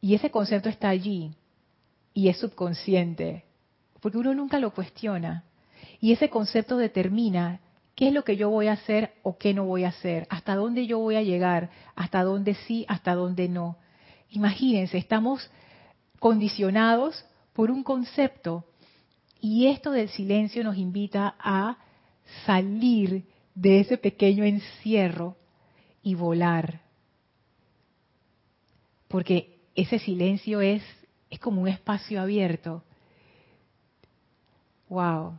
[0.00, 1.30] Y ese concepto está allí
[2.14, 3.44] y es subconsciente,
[4.00, 5.44] porque uno nunca lo cuestiona.
[6.00, 7.60] Y ese concepto determina
[8.00, 10.54] qué es lo que yo voy a hacer o qué no voy a hacer, hasta
[10.54, 13.76] dónde yo voy a llegar, hasta dónde sí, hasta dónde no.
[14.30, 15.50] Imagínense, estamos
[16.18, 18.64] condicionados por un concepto
[19.38, 21.76] y esto del silencio nos invita a
[22.46, 25.36] salir de ese pequeño encierro
[26.02, 26.80] y volar.
[29.08, 30.82] Porque ese silencio es,
[31.28, 32.82] es como un espacio abierto.
[34.88, 35.38] Wow.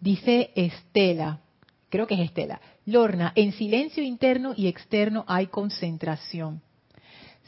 [0.00, 1.40] Dice Estela,
[1.90, 6.62] creo que es Estela, Lorna, en silencio interno y externo hay concentración.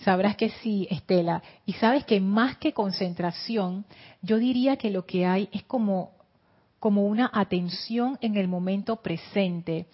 [0.04, 1.42] Sabrás que sí, Estela.
[1.64, 3.86] Y sabes que más que concentración,
[4.20, 6.12] yo diría que lo que hay es como,
[6.78, 9.86] como una atención en el momento presente.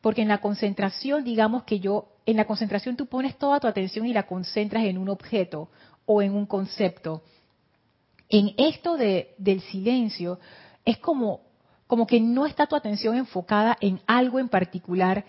[0.00, 4.06] Porque en la concentración, digamos que yo, en la concentración tú pones toda tu atención
[4.06, 5.70] y la concentras en un objeto
[6.04, 7.22] o en un concepto.
[8.28, 10.38] En esto de, del silencio,
[10.84, 11.40] es como,
[11.86, 15.24] como que no está tu atención enfocada en algo en particular,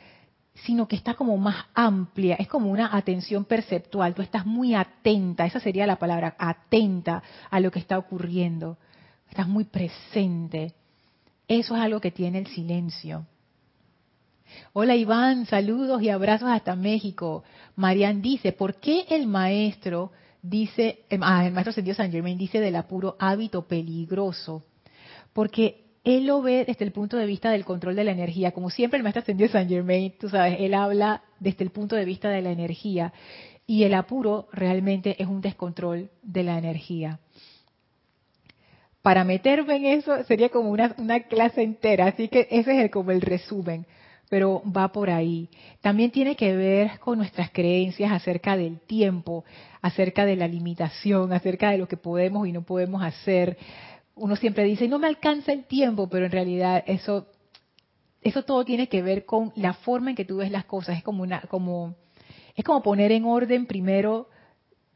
[0.63, 5.45] sino que está como más amplia, es como una atención perceptual, tú estás muy atenta,
[5.45, 8.77] esa sería la palabra, atenta a lo que está ocurriendo,
[9.29, 10.73] estás muy presente.
[11.47, 13.25] Eso es algo que tiene el silencio.
[14.73, 17.43] Hola Iván, saludos y abrazos hasta México.
[17.75, 22.59] Marian dice, ¿por qué el maestro dice, em, ah, el maestro Sendido San Germain dice
[22.59, 24.63] del apuro hábito peligroso?
[25.33, 28.51] Porque él lo ve desde el punto de vista del control de la energía.
[28.51, 32.05] Como siempre el maestro Sendido San Germain, tú sabes, él habla desde el punto de
[32.05, 33.11] vista de la energía.
[33.65, 37.19] Y el apuro realmente es un descontrol de la energía.
[39.01, 42.89] Para meterme en eso sería como una, una clase entera, así que ese es el,
[42.91, 43.85] como el resumen
[44.29, 45.49] pero va por ahí.
[45.81, 49.45] También tiene que ver con nuestras creencias acerca del tiempo,
[49.81, 53.57] acerca de la limitación, acerca de lo que podemos y no podemos hacer.
[54.15, 57.27] Uno siempre dice, no me alcanza el tiempo, pero en realidad eso,
[58.21, 60.97] eso todo tiene que ver con la forma en que tú ves las cosas.
[60.97, 61.95] Es como una, como,
[62.55, 64.29] es como poner en orden primero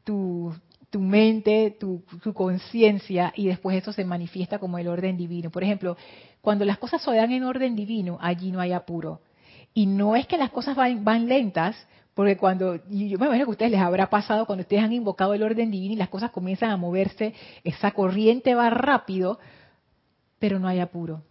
[0.04, 0.54] tu,
[0.90, 5.50] tu mente, tu, tu conciencia, y después eso se manifiesta como el orden divino.
[5.50, 5.96] Por ejemplo,
[6.40, 9.20] cuando las cosas se dan en orden divino, allí no hay apuro.
[9.72, 11.76] Y no es que las cosas van, van lentas,
[12.14, 15.34] porque cuando, yo me imagino que a ustedes les habrá pasado cuando ustedes han invocado
[15.34, 19.38] el orden divino y las cosas comienzan a moverse, esa corriente va rápido,
[20.38, 21.22] pero no hay apuro.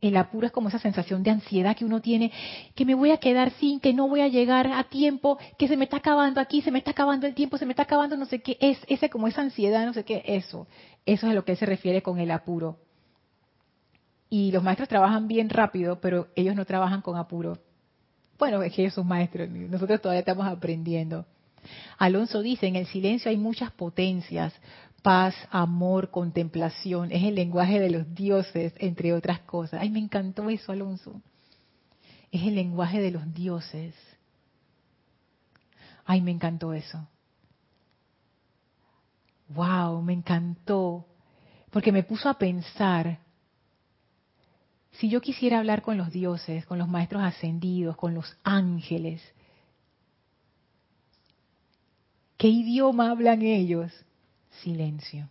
[0.00, 2.30] El apuro es como esa sensación de ansiedad que uno tiene,
[2.74, 5.76] que me voy a quedar sin, que no voy a llegar a tiempo, que se
[5.76, 8.26] me está acabando aquí, se me está acabando el tiempo, se me está acabando no
[8.26, 10.68] sé qué, es ese como esa ansiedad, no sé qué, eso.
[11.04, 12.78] Eso es a lo que se refiere con el apuro
[14.30, 17.58] y los maestros trabajan bien rápido, pero ellos no trabajan con apuro.
[18.38, 21.26] Bueno, es que ellos son maestros, nosotros todavía estamos aprendiendo.
[21.98, 24.54] Alonso dice, en el silencio hay muchas potencias,
[25.02, 29.80] paz, amor, contemplación, es el lenguaje de los dioses, entre otras cosas.
[29.80, 31.20] Ay, me encantó eso, Alonso.
[32.30, 33.94] Es el lenguaje de los dioses.
[36.04, 37.08] Ay, me encantó eso.
[39.48, 41.06] Wow, me encantó.
[41.70, 43.18] Porque me puso a pensar
[44.98, 49.22] si yo quisiera hablar con los dioses, con los maestros ascendidos, con los ángeles,
[52.36, 53.92] ¿qué idioma hablan ellos?
[54.62, 55.28] Silencio.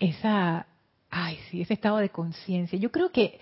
[0.00, 0.66] Esa,
[1.08, 2.76] ay, sí, ese estado de conciencia.
[2.76, 3.38] Yo creo que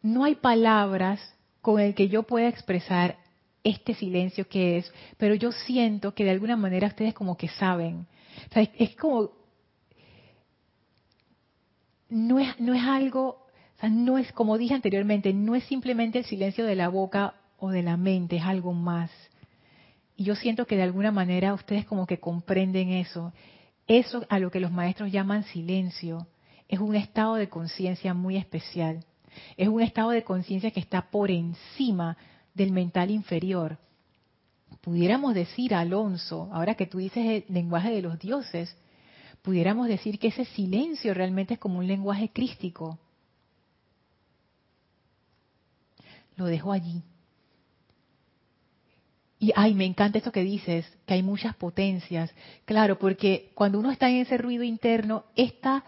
[0.00, 1.20] no hay palabras
[1.60, 3.18] con el que yo pueda expresar
[3.62, 8.06] este silencio que es, pero yo siento que de alguna manera ustedes como que saben.
[8.78, 9.43] es como
[12.08, 13.46] no es, no es algo,
[13.82, 17.82] no es, como dije anteriormente, no es simplemente el silencio de la boca o de
[17.82, 19.10] la mente, es algo más.
[20.16, 23.32] Y yo siento que de alguna manera ustedes como que comprenden eso.
[23.86, 26.26] Eso a lo que los maestros llaman silencio
[26.68, 29.04] es un estado de conciencia muy especial.
[29.56, 32.16] Es un estado de conciencia que está por encima
[32.54, 33.78] del mental inferior.
[34.80, 38.76] Pudiéramos decir, Alonso, ahora que tú dices el lenguaje de los dioses,
[39.44, 42.98] pudiéramos decir que ese silencio realmente es como un lenguaje crístico.
[46.36, 47.02] Lo dejo allí.
[49.38, 52.34] Y ay, me encanta esto que dices, que hay muchas potencias.
[52.64, 55.84] Claro, porque cuando uno está en ese ruido interno, está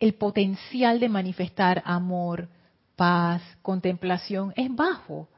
[0.00, 2.50] el potencial de manifestar amor,
[2.94, 5.30] paz, contemplación, es bajo.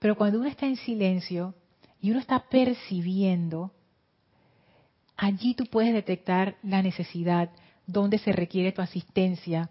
[0.00, 1.54] Pero cuando uno está en silencio
[2.00, 3.70] y uno está percibiendo,
[5.16, 7.50] allí tú puedes detectar la necesidad,
[7.86, 9.70] donde se requiere tu asistencia,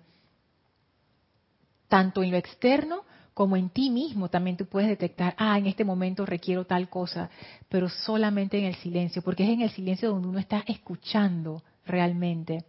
[1.88, 3.04] tanto en lo externo
[3.36, 7.30] como en ti mismo también tú puedes detectar, ah, en este momento requiero tal cosa,
[7.68, 12.64] pero solamente en el silencio, porque es en el silencio donde uno está escuchando realmente.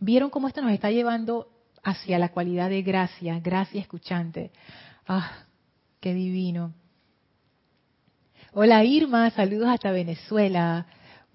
[0.00, 1.48] ¿Vieron cómo esto nos está llevando
[1.84, 4.50] hacia la cualidad de gracia, gracia escuchante?
[5.06, 5.44] Ah,
[6.00, 6.74] qué divino.
[8.52, 10.86] Hola Irma, saludos hasta Venezuela.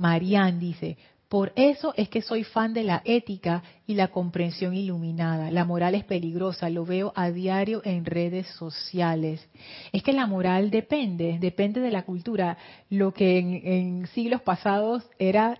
[0.02, 0.98] Marian dice,
[1.30, 5.52] por eso es que soy fan de la ética y la comprensión iluminada.
[5.52, 9.48] La moral es peligrosa, lo veo a diario en redes sociales.
[9.94, 12.58] Es que la moral depende, depende de la cultura.
[12.90, 15.60] Lo que en, siglos pasados era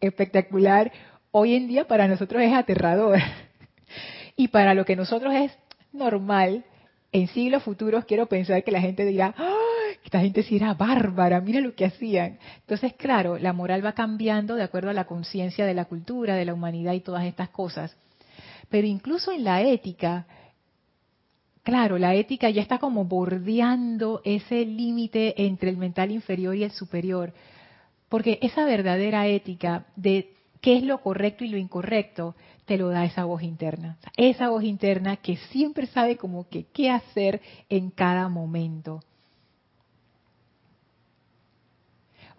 [0.00, 0.92] espectacular,
[1.30, 3.18] hoy en día para nosotros es aterrador.
[4.34, 5.52] Y para lo que nosotros es
[5.92, 6.64] normal,
[7.12, 9.61] en siglos futuros quiero pensar que la gente dirá, ¡Ah!
[10.04, 12.38] Esta gente sí era bárbara, mira lo que hacían.
[12.60, 16.44] Entonces, claro, la moral va cambiando de acuerdo a la conciencia de la cultura, de
[16.44, 17.96] la humanidad y todas estas cosas.
[18.68, 20.26] Pero incluso en la ética,
[21.62, 26.72] claro, la ética ya está como bordeando ese límite entre el mental inferior y el
[26.72, 27.32] superior.
[28.08, 32.34] Porque esa verdadera ética de qué es lo correcto y lo incorrecto,
[32.64, 33.98] te lo da esa voz interna.
[34.16, 39.00] Esa voz interna que siempre sabe como que qué hacer en cada momento.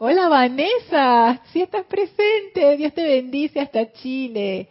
[0.06, 4.68] Hola Vanessa, si estás presente, Dios te bendice hasta Chile.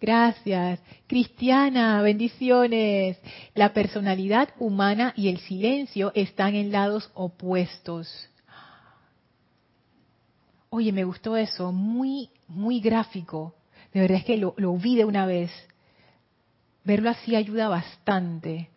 [0.00, 0.80] Gracias.
[1.06, 3.16] Cristiana, bendiciones.
[3.54, 8.28] La personalidad humana y el silencio están en lados opuestos.
[10.70, 13.54] Oye, me gustó eso, muy, muy gráfico.
[13.92, 15.52] De verdad es que lo, lo vi de una vez.
[16.82, 18.73] Verlo así ayuda bastante.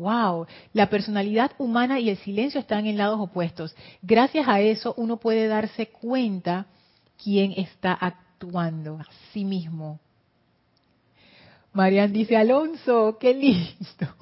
[0.00, 3.76] Wow, la personalidad humana y el silencio están en lados opuestos.
[4.00, 6.64] Gracias a eso uno puede darse cuenta
[7.22, 10.00] quién está actuando a sí mismo.
[11.74, 14.16] Marian dice, Alonso, qué lindo.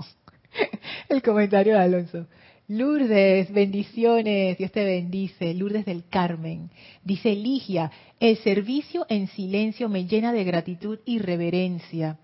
[1.09, 2.27] El comentario de Alonso.
[2.67, 5.55] Lourdes, bendiciones, Dios te bendice.
[5.55, 6.71] Lourdes del Carmen.
[7.05, 12.19] Dice Ligia, el servicio en silencio me llena de gratitud y reverencia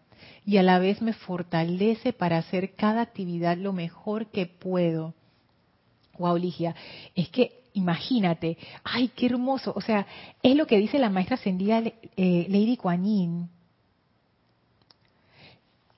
[0.47, 5.15] y a la vez me fortalece para hacer cada actividad lo mejor que puedo.
[6.19, 6.75] Wow, Ligia,
[7.15, 10.07] es que imagínate, ay, qué hermoso, o sea,
[10.43, 11.83] es lo que dice la maestra ascendida
[12.17, 13.49] eh, Lady Kuan.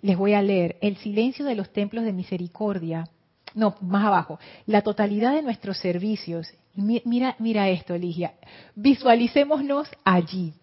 [0.00, 3.09] Les voy a leer, el silencio de los templos de misericordia,
[3.54, 8.35] no, más abajo, la totalidad de nuestros servicios, mira, mira esto, Ligia,
[8.74, 10.54] visualicémonos allí,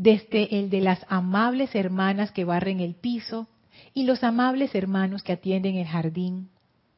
[0.00, 3.48] desde el de las amables hermanas que barren el piso
[3.92, 6.48] y los amables hermanos que atienden el jardín,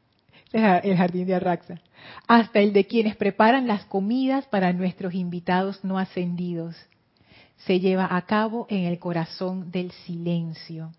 [0.53, 1.81] el jardín de Arraxa,
[2.29, 6.77] hasta el de quienes preparan las comidas para nuestros invitados no ascendidos.
[7.67, 10.93] Se lleva a cabo en el corazón del silencio.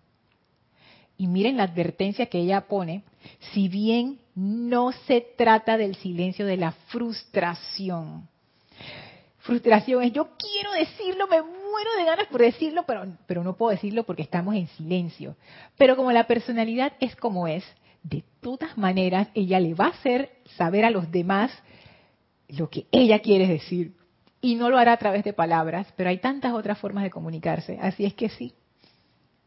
[1.16, 3.02] Y miren la advertencia que ella pone,
[3.54, 8.28] si bien no se trata del silencio de la frustración,
[9.38, 11.40] frustración es yo quiero decirlo, me
[11.74, 15.36] muero de ganas por decirlo, pero, pero no puedo decirlo porque estamos en silencio.
[15.76, 17.64] Pero como la personalidad es como es,
[18.04, 21.50] de todas maneras ella le va a hacer saber a los demás
[22.48, 23.92] lo que ella quiere decir.
[24.40, 27.78] Y no lo hará a través de palabras, pero hay tantas otras formas de comunicarse.
[27.80, 28.54] Así es que sí,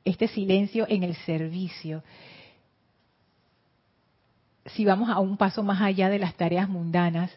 [0.03, 2.03] este silencio en el servicio.
[4.65, 7.31] Si vamos a un paso más allá de las tareas mundanas,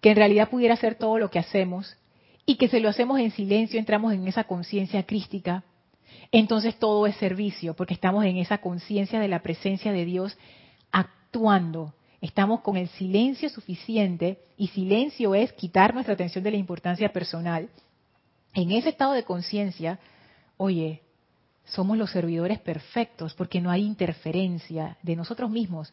[0.00, 1.96] que en realidad pudiera ser todo lo que hacemos
[2.50, 5.62] y que se lo hacemos en silencio, entramos en esa conciencia crística,
[6.32, 10.36] entonces todo es servicio, porque estamos en esa conciencia de la presencia de Dios
[10.90, 11.94] actuando.
[12.20, 17.68] Estamos con el silencio suficiente y silencio es quitar nuestra atención de la importancia personal.
[18.52, 20.00] En ese estado de conciencia,
[20.56, 21.02] oye,
[21.66, 25.92] somos los servidores perfectos porque no hay interferencia de nosotros mismos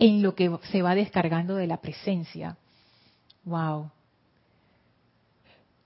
[0.00, 2.56] en lo que se va descargando de la presencia.
[3.44, 3.92] Wow.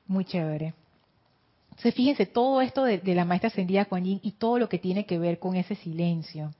[0.06, 0.74] Muy chévere.
[1.70, 5.18] Entonces, fíjense todo esto de, la maestra ascendida Kuan y todo lo que tiene que
[5.18, 6.52] ver con ese silencio.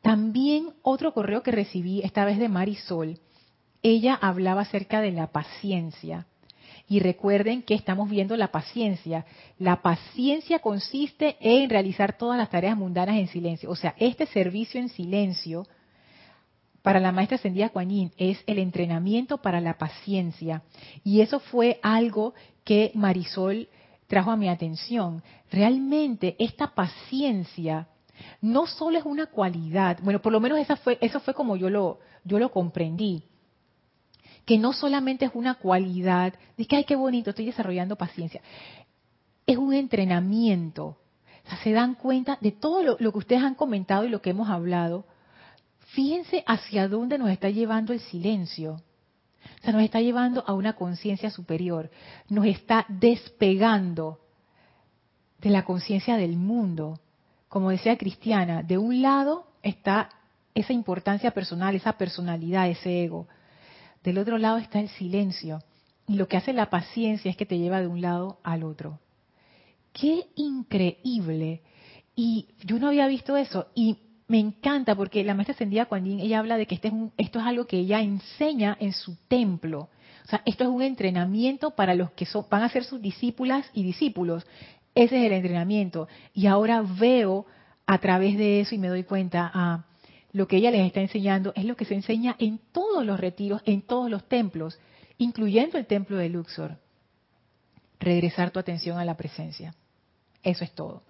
[0.00, 3.18] También otro correo que recibí, esta vez de Marisol,
[3.82, 6.26] ella hablaba acerca de la paciencia.
[6.88, 9.26] Y recuerden que estamos viendo la paciencia.
[9.58, 13.70] La paciencia consiste en realizar todas las tareas mundanas en silencio.
[13.70, 15.66] O sea, este servicio en silencio
[16.88, 20.62] para la maestra ascendida Kuan es el entrenamiento para la paciencia.
[21.04, 22.32] Y eso fue algo
[22.64, 23.68] que Marisol
[24.06, 25.22] trajo a mi atención.
[25.52, 27.88] Realmente esta paciencia
[28.40, 31.68] no solo es una cualidad, bueno, por lo menos esa fue, eso fue como yo
[31.68, 33.22] lo, yo lo comprendí,
[34.46, 38.40] que no solamente es una cualidad que, ay, qué bonito, estoy desarrollando paciencia,
[39.44, 40.96] es un entrenamiento.
[41.44, 44.30] O sea, se dan cuenta de todo lo que ustedes han comentado y lo que
[44.30, 45.04] hemos hablado.
[45.92, 48.82] Fíjense hacia dónde nos está llevando el silencio.
[49.60, 51.90] O sea, nos está llevando a una conciencia superior,
[52.28, 54.20] nos está despegando
[55.40, 57.00] de la conciencia del mundo.
[57.48, 60.10] Como decía Cristiana, de un lado está
[60.54, 63.26] esa importancia personal, esa personalidad, ese ego.
[64.02, 65.62] Del otro lado está el silencio.
[66.06, 68.98] Y lo que hace la paciencia es que te lleva de un lado al otro.
[69.92, 71.62] ¡Qué increíble!
[72.14, 73.68] Y yo no había visto eso.
[73.74, 73.98] Y
[74.28, 77.46] me encanta porque la maestra ascendida cuando ella habla de que este es esto es
[77.46, 79.88] algo que ella enseña en su templo.
[80.24, 83.70] O sea, esto es un entrenamiento para los que son, van a ser sus discípulas
[83.72, 84.46] y discípulos.
[84.94, 86.08] Ese es el entrenamiento.
[86.34, 87.46] Y ahora veo
[87.86, 89.84] a través de eso y me doy cuenta, a ah,
[90.32, 93.62] lo que ella les está enseñando es lo que se enseña en todos los retiros,
[93.64, 94.78] en todos los templos,
[95.16, 96.76] incluyendo el templo de Luxor.
[97.98, 99.74] Regresar tu atención a la presencia.
[100.42, 101.02] Eso es todo.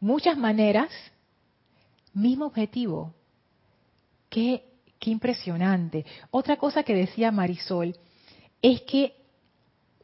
[0.00, 0.88] Muchas maneras
[2.14, 3.14] Mismo objetivo.
[4.28, 4.64] Qué,
[4.98, 6.04] qué impresionante.
[6.30, 7.96] Otra cosa que decía Marisol
[8.60, 9.14] es que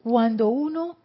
[0.03, 0.97] cuando uno,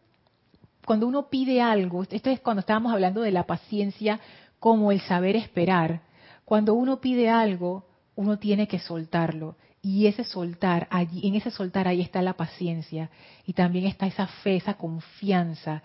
[0.84, 4.20] cuando uno pide algo, esto es cuando estábamos hablando de la paciencia
[4.59, 6.02] como el saber esperar,
[6.44, 7.86] cuando uno pide algo,
[8.16, 9.57] uno tiene que soltarlo.
[9.87, 13.11] Y ese soltar, allí, en ese soltar ahí está la paciencia
[13.45, 15.82] y también está esa fe, esa confianza.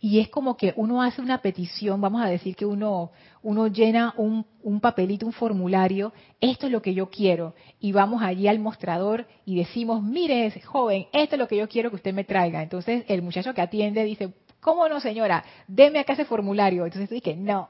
[0.00, 3.10] Y es como que uno hace una petición, vamos a decir que uno,
[3.42, 7.56] uno llena un, un papelito, un formulario, esto es lo que yo quiero.
[7.80, 11.90] Y vamos allí al mostrador y decimos, mire, joven, esto es lo que yo quiero
[11.90, 12.62] que usted me traiga.
[12.62, 15.44] Entonces el muchacho que atiende dice, ¿cómo no, señora?
[15.66, 16.84] Deme acá ese formulario.
[16.84, 17.68] Entonces dices, no.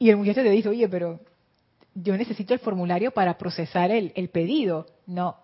[0.00, 1.20] Y el muchacho te dice, oye, pero
[1.94, 4.86] yo necesito el formulario para procesar el, pedido.
[5.06, 5.36] No.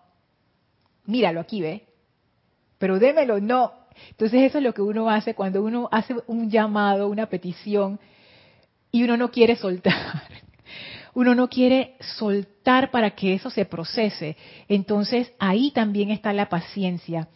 [1.05, 1.85] Míralo aquí, ve.
[2.77, 3.73] Pero démelo, no.
[4.11, 7.99] Entonces eso es lo que uno hace cuando uno hace un llamado, una petición,
[8.91, 10.23] y uno no quiere soltar.
[11.15, 14.37] Uno no quiere soltar para que eso se procese.
[14.67, 17.27] Entonces ahí también está la paciencia.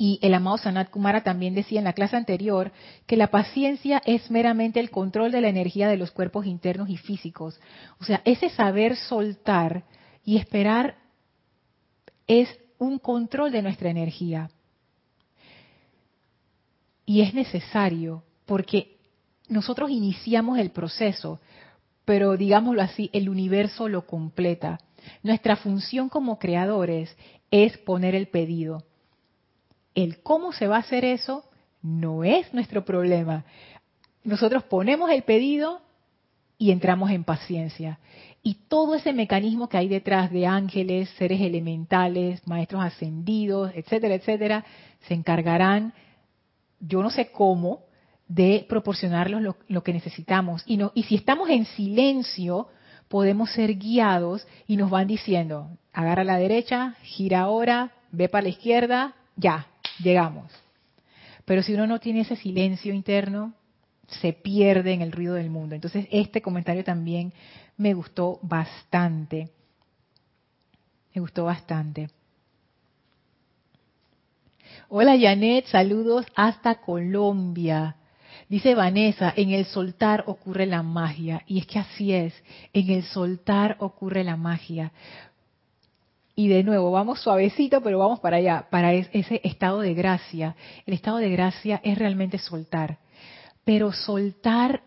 [0.00, 2.70] Y el amado Sanat Kumara también decía en la clase anterior
[3.08, 6.96] que la paciencia es meramente el control de la energía de los cuerpos internos y
[6.96, 7.60] físicos.
[8.00, 9.82] O sea, ese saber soltar
[10.24, 10.98] y esperar
[12.28, 14.52] es un control de nuestra energía.
[17.04, 18.98] Y es necesario porque
[19.48, 21.40] nosotros iniciamos el proceso,
[22.04, 24.78] pero digámoslo así, el universo lo completa.
[25.24, 27.16] Nuestra función como creadores
[27.50, 28.84] es poner el pedido
[30.04, 31.44] el cómo se va a hacer eso
[31.82, 33.44] no es nuestro problema.
[34.22, 35.80] Nosotros ponemos el pedido
[36.56, 37.98] y entramos en paciencia.
[38.42, 44.64] Y todo ese mecanismo que hay detrás de ángeles, seres elementales, maestros ascendidos, etcétera, etcétera,
[45.08, 45.92] se encargarán,
[46.78, 47.82] yo no sé cómo,
[48.28, 50.62] de proporcionarnos lo, que necesitamos.
[50.64, 52.68] Y, no, y si estamos en silencio,
[53.08, 58.42] podemos ser guiados y nos van diciendo, agarra a la derecha, gira ahora, ve para
[58.42, 59.66] la izquierda, ya,
[60.02, 60.52] llegamos.
[61.44, 63.54] Pero si uno no tiene ese silencio interno,
[64.06, 65.74] se pierde en el ruido del mundo.
[65.74, 67.32] Entonces, este comentario también
[67.76, 69.50] me gustó bastante.
[71.14, 72.10] Me gustó bastante.
[74.88, 77.96] Hola Janet, saludos hasta Colombia.
[78.48, 81.42] Dice Vanessa, en el soltar ocurre la magia.
[81.46, 82.32] Y es que así es,
[82.72, 84.92] en el soltar ocurre la magia.
[86.38, 90.54] Y de nuevo, vamos suavecito, pero vamos para allá, para ese estado de gracia.
[90.86, 93.00] El estado de gracia es realmente soltar,
[93.64, 94.84] pero soltar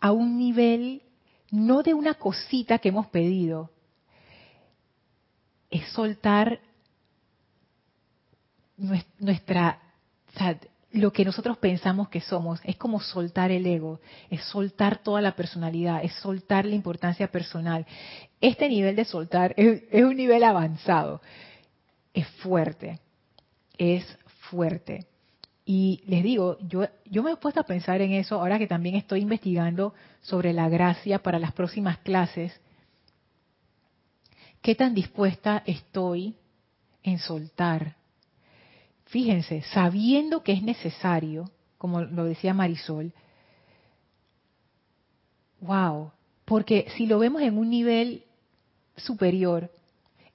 [0.00, 1.02] a un nivel
[1.50, 3.70] no de una cosita que hemos pedido,
[5.68, 6.58] es soltar
[9.18, 9.78] nuestra,
[10.92, 15.34] lo que nosotros pensamos que somos, es como soltar el ego, es soltar toda la
[15.34, 17.86] personalidad, es soltar la importancia personal.
[18.40, 21.20] Este nivel de soltar es, un nivel avanzado,
[22.12, 23.00] es fuerte,
[23.78, 24.04] es
[24.50, 25.06] fuerte.
[25.64, 28.96] Y les digo, yo, yo me he puesto a pensar en eso ahora que también
[28.96, 32.60] estoy investigando sobre la gracia para las próximas clases.
[34.60, 36.36] ¿Qué tan dispuesta estoy
[37.02, 38.01] en soltar?
[39.12, 43.12] Fíjense, sabiendo que es necesario, como lo decía Marisol,
[45.60, 46.12] wow,
[46.46, 48.24] porque si lo vemos en un nivel
[48.96, 49.70] superior,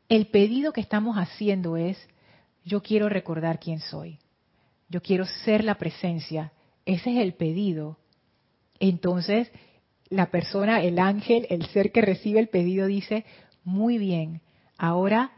[0.10, 1.98] el pedido que estamos haciendo es,
[2.66, 4.20] yo quiero recordar quién soy,
[4.90, 6.54] yo quiero ser la presencia,
[6.86, 7.98] ese es el pedido.
[8.80, 9.52] Entonces,
[10.10, 13.26] la persona, el ángel, el ser que recibe el pedido dice,
[13.64, 14.42] muy bien,
[14.78, 15.32] ahora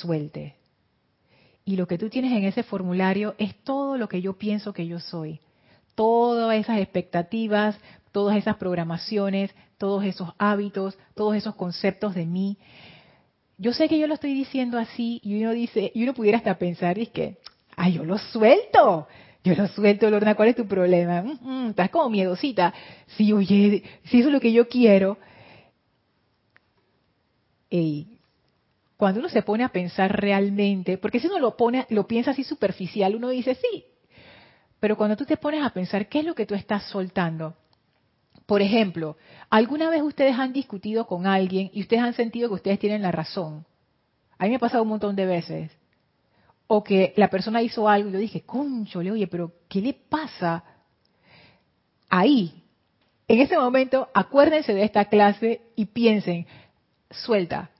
[0.00, 0.59] suelte.
[1.70, 4.88] Y lo que tú tienes en ese formulario es todo lo que yo pienso que
[4.88, 5.38] yo soy.
[5.94, 7.78] Todas esas expectativas,
[8.10, 12.58] todas esas programaciones, todos esos hábitos, todos esos conceptos de mí.
[13.56, 16.58] Yo sé que yo lo estoy diciendo así y uno dice, y uno pudiera hasta
[16.58, 17.38] pensar, es que,
[17.76, 19.06] ay, yo lo suelto.
[19.44, 21.22] Yo lo suelto, Lorna, ¿cuál es tu problema?
[21.22, 22.74] Mm, mm, estás como miedosita.
[23.16, 25.18] Sí, oye, si eso es lo que yo quiero.
[27.70, 28.18] Ey,
[29.00, 32.44] cuando uno se pone a pensar realmente, porque si uno lo pone, lo piensa así
[32.44, 33.86] superficial, uno dice sí.
[34.78, 37.56] Pero cuando tú te pones a pensar, ¿qué es lo que tú estás soltando?
[38.44, 39.16] Por ejemplo,
[39.48, 43.10] ¿alguna vez ustedes han discutido con alguien y ustedes han sentido que ustedes tienen la
[43.10, 43.64] razón?
[44.36, 45.70] A mí me ha pasado un montón de veces
[46.66, 49.94] o que la persona hizo algo y yo dije, concho, le oye, pero ¿qué le
[49.94, 50.62] pasa?
[52.10, 52.64] Ahí,
[53.28, 56.46] en ese momento, acuérdense de esta clase y piensen,
[57.10, 57.70] suelta.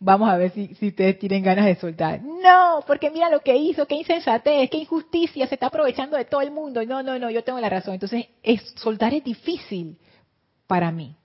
[0.00, 2.22] Vamos a ver si, si, ustedes tienen ganas de soltar.
[2.22, 6.40] No, porque mira lo que hizo, qué insensatez, qué injusticia, se está aprovechando de todo
[6.40, 6.84] el mundo.
[6.84, 7.94] No, no, no, yo tengo la razón.
[7.94, 9.98] Entonces, es, soltar es difícil
[10.68, 11.16] para mí.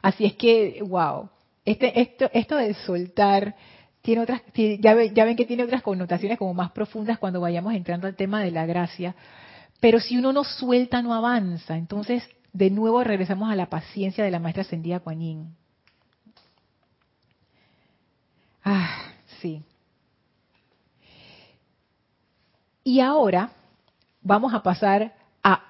[0.00, 1.28] Así es que, wow,
[1.64, 3.56] este, esto, esto de soltar
[4.02, 8.14] tiene otras, ya, ven, que tiene otras connotaciones como más profundas cuando vayamos entrando al
[8.14, 9.14] tema de la gracia.
[9.80, 11.76] Pero si uno no suelta, no avanza.
[11.76, 15.56] Entonces, de nuevo regresamos a la paciencia de la maestra ascendida Kuan
[18.64, 19.62] Ah, sí.
[22.82, 23.50] Y ahora
[24.22, 25.62] vamos a pasar a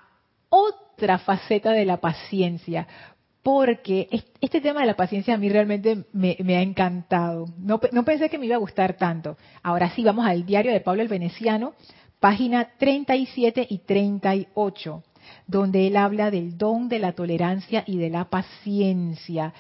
[0.49, 2.87] otra faceta de la paciencia,
[3.43, 4.09] porque
[4.41, 7.47] este tema de la paciencia a mí realmente me, ha encantado.
[7.59, 9.37] No, pensé que me iba a gustar tanto.
[9.63, 11.75] Ahora sí, vamos al diario de Pablo el Veneciano,
[12.21, 15.03] página 37 y 38,
[15.47, 19.53] donde él habla del don de la tolerancia y de la paciencia.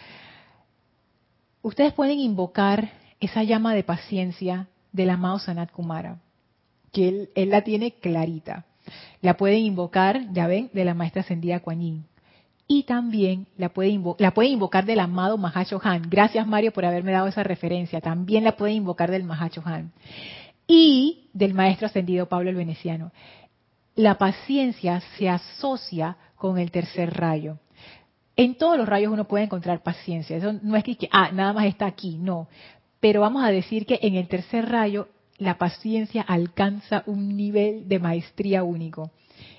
[1.62, 6.18] Ustedes pueden invocar esa llama de paciencia del amado Sanat Kumara,
[6.92, 8.66] que él, la tiene clarita.
[9.22, 12.04] La pueden invocar, ya ven, de la maestra ascendida Kuan Yin
[12.66, 16.08] y también la puede, la puede invocar del amado Mahacho Han.
[16.08, 18.00] Gracias Mario por haberme dado esa referencia.
[18.00, 19.92] También la puede invocar del Mahacho Han.
[20.66, 23.12] Y del maestro ascendido Pablo el Veneciano.
[23.94, 27.58] La paciencia se asocia con el tercer rayo.
[28.36, 30.36] En todos los rayos uno puede encontrar paciencia.
[30.36, 32.48] Eso no es que, ah, nada más está aquí, no.
[33.04, 37.98] Pero vamos a decir que en el tercer rayo la paciencia alcanza un nivel de
[37.98, 39.10] maestría único.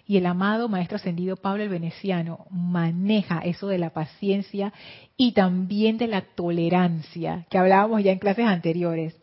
[0.07, 4.73] Y el amado Maestro Ascendido Pablo el Veneciano maneja eso de la paciencia
[5.15, 9.15] y también de la tolerancia, que hablábamos ya en clases anteriores.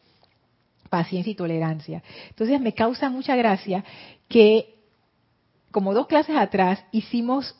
[0.88, 2.04] Paciencia y tolerancia.
[2.28, 3.84] Entonces me causa mucha gracia
[4.28, 4.76] que,
[5.72, 7.56] como dos clases atrás, hicimos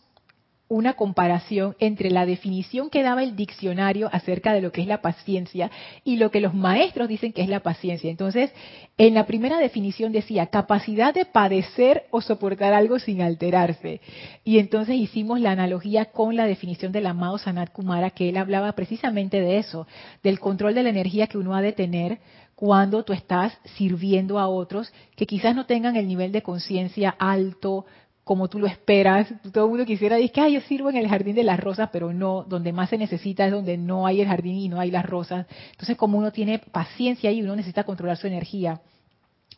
[0.72, 5.02] una comparación entre la definición que daba el diccionario acerca de lo que es la
[5.02, 5.70] paciencia
[6.02, 8.10] y lo que los maestros dicen que es la paciencia.
[8.10, 8.50] Entonces,
[8.96, 14.00] en la primera definición decía capacidad de padecer o soportar algo sin alterarse.
[14.44, 18.72] Y entonces hicimos la analogía con la definición del amado Sanat Kumara, que él hablaba
[18.72, 19.86] precisamente de eso,
[20.22, 22.18] del control de la energía que uno ha de tener
[22.54, 27.86] cuando tú estás sirviendo a otros que quizás no tengan el nivel de conciencia alto,
[28.24, 29.32] como tú lo esperas.
[29.52, 32.12] Todo el mundo quisiera decir que yo sirvo en el jardín de las rosas, pero
[32.12, 35.04] no, donde más se necesita es donde no hay el jardín y no hay las
[35.04, 35.46] rosas.
[35.72, 38.80] Entonces, como uno tiene paciencia y uno necesita controlar su energía.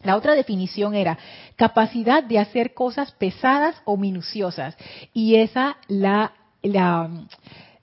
[0.02, 1.18] La otra definición era
[1.56, 4.76] capacidad de hacer cosas pesadas o minuciosas.
[5.12, 7.10] Y esa la, la,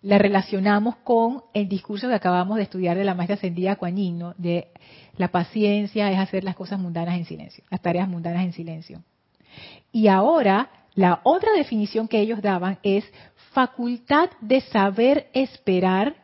[0.01, 3.95] la relacionamos con el discurso que acabamos de estudiar de la maestra ascendida Kuan
[4.37, 4.67] de
[5.17, 9.03] la paciencia es hacer las cosas mundanas en silencio, las tareas mundanas en silencio.
[9.91, 13.05] Y ahora, la otra definición que ellos daban es
[13.51, 16.15] facultad de saber esperar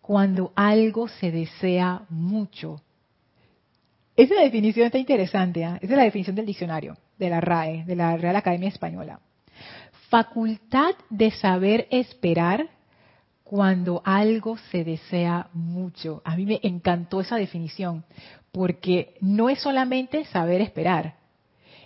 [0.00, 2.80] cuando algo se desea mucho.
[4.16, 5.78] Esa definición está interesante, ¿eh?
[5.82, 9.20] esa es la definición del diccionario, de la RAE, de la Real Academia Española.
[10.08, 12.70] Facultad de saber esperar
[13.44, 16.22] cuando algo se desea mucho.
[16.24, 18.04] A mí me encantó esa definición,
[18.52, 21.16] porque no es solamente saber esperar,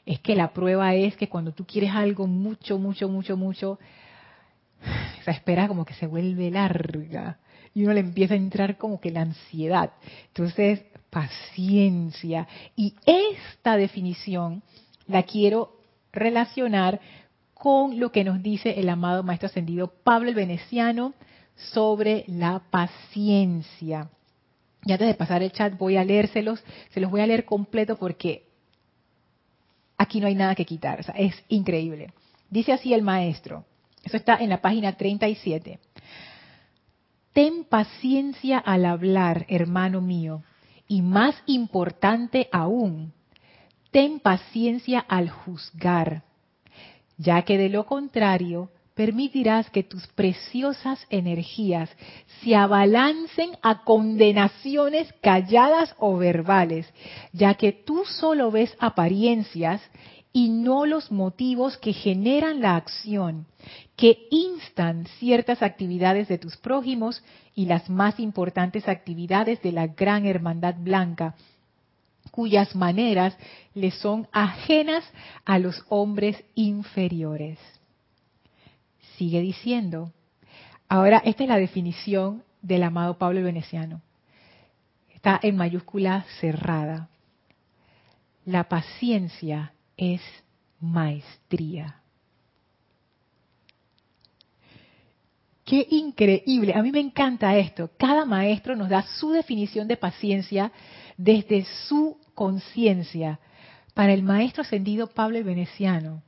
[0.06, 3.78] es que la prueba es que cuando tú quieres algo mucho, mucho, mucho, mucho,
[5.20, 7.38] esa espera como que se vuelve larga
[7.74, 9.92] y uno le empieza a entrar como que la ansiedad.
[10.28, 12.48] Entonces, paciencia.
[12.76, 14.62] Y esta definición
[15.06, 15.76] la quiero
[16.12, 17.00] relacionar
[17.54, 21.14] con lo que nos dice el amado Maestro Ascendido Pablo el Veneciano
[21.54, 24.10] sobre la paciencia.
[24.84, 27.96] Y antes de pasar el chat voy a leérselos, se los voy a leer completo
[27.96, 28.49] porque
[30.00, 32.14] aquí no hay nada que quitar, es increíble.
[32.48, 33.66] Dice así el maestro,
[34.02, 35.78] eso está en la página 37.
[37.34, 40.42] Ten paciencia al hablar, hermano mío,
[40.88, 43.12] y más importante aún,
[43.90, 46.22] ten paciencia al juzgar,
[47.18, 48.70] ya que de lo contrario
[49.00, 51.88] permitirás que tus preciosas energías
[52.42, 56.86] se abalancen a condenaciones calladas o verbales,
[57.32, 59.80] ya que tú solo ves apariencias
[60.34, 63.46] y no los motivos que generan la acción,
[63.96, 67.24] que instan ciertas actividades de tus prójimos
[67.54, 71.36] y las más importantes actividades de la gran hermandad blanca,
[72.30, 73.34] cuyas maneras
[73.72, 75.10] le son ajenas
[75.46, 77.58] a los hombres inferiores
[79.20, 80.14] sigue diciendo.
[80.88, 84.00] Ahora, esta es la definición del amado Pablo el Veneciano.
[85.10, 87.10] Está en mayúscula cerrada.
[88.46, 90.22] La paciencia es
[90.80, 92.00] maestría.
[95.66, 96.72] Qué increíble.
[96.72, 97.90] A mí me encanta esto.
[97.98, 100.72] Cada maestro nos da su definición de paciencia
[101.18, 103.38] desde su conciencia.
[103.92, 106.22] Para el maestro ascendido Pablo el Veneciano,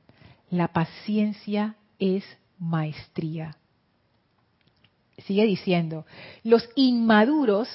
[0.51, 2.23] la paciencia es
[2.63, 3.57] maestría.
[5.25, 6.05] Sigue diciendo,
[6.43, 7.69] los inmaduros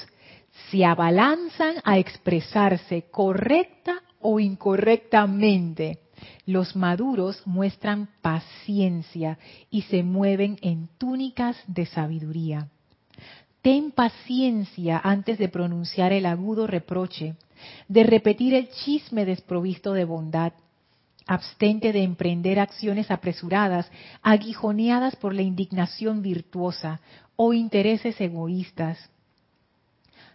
[0.70, 6.00] se abalanzan a expresarse correcta o incorrectamente.
[6.46, 9.38] Los maduros muestran paciencia
[9.70, 12.68] y se mueven en túnicas de sabiduría.
[13.62, 17.34] Ten paciencia antes de pronunciar el agudo reproche,
[17.88, 20.52] de repetir el chisme desprovisto de bondad,
[21.28, 23.88] abstente de emprender acciones apresuradas,
[24.22, 27.00] aguijoneadas por la indignación virtuosa
[27.36, 28.98] o intereses egoístas.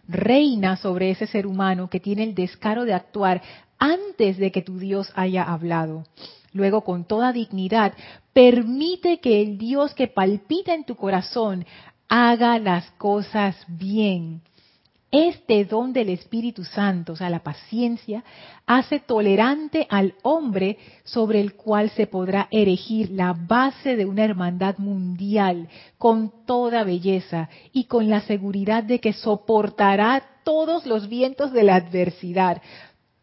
[0.06, 3.42] Reina sobre ese ser humano que tiene el descaro de actuar
[3.78, 6.04] antes de que tu Dios haya hablado.
[6.52, 7.92] Luego, con toda dignidad,
[8.32, 11.66] permite que el Dios que palpita en tu corazón
[12.08, 14.42] haga las cosas bien
[15.14, 18.24] este don del Espíritu Santo, o sea, la paciencia,
[18.66, 24.76] hace tolerante al hombre sobre el cual se podrá erigir la base de una hermandad
[24.78, 31.62] mundial con toda belleza y con la seguridad de que soportará todos los vientos de
[31.62, 32.60] la adversidad,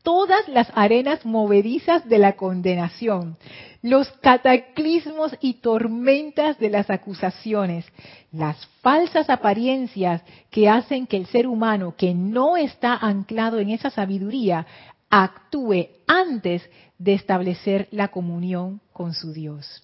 [0.03, 3.37] todas las arenas movedizas de la condenación,
[3.81, 7.85] los cataclismos y tormentas de las acusaciones,
[8.31, 13.89] las falsas apariencias que hacen que el ser humano que no está anclado en esa
[13.89, 14.65] sabiduría
[15.09, 19.83] actúe antes de establecer la comunión con su Dios.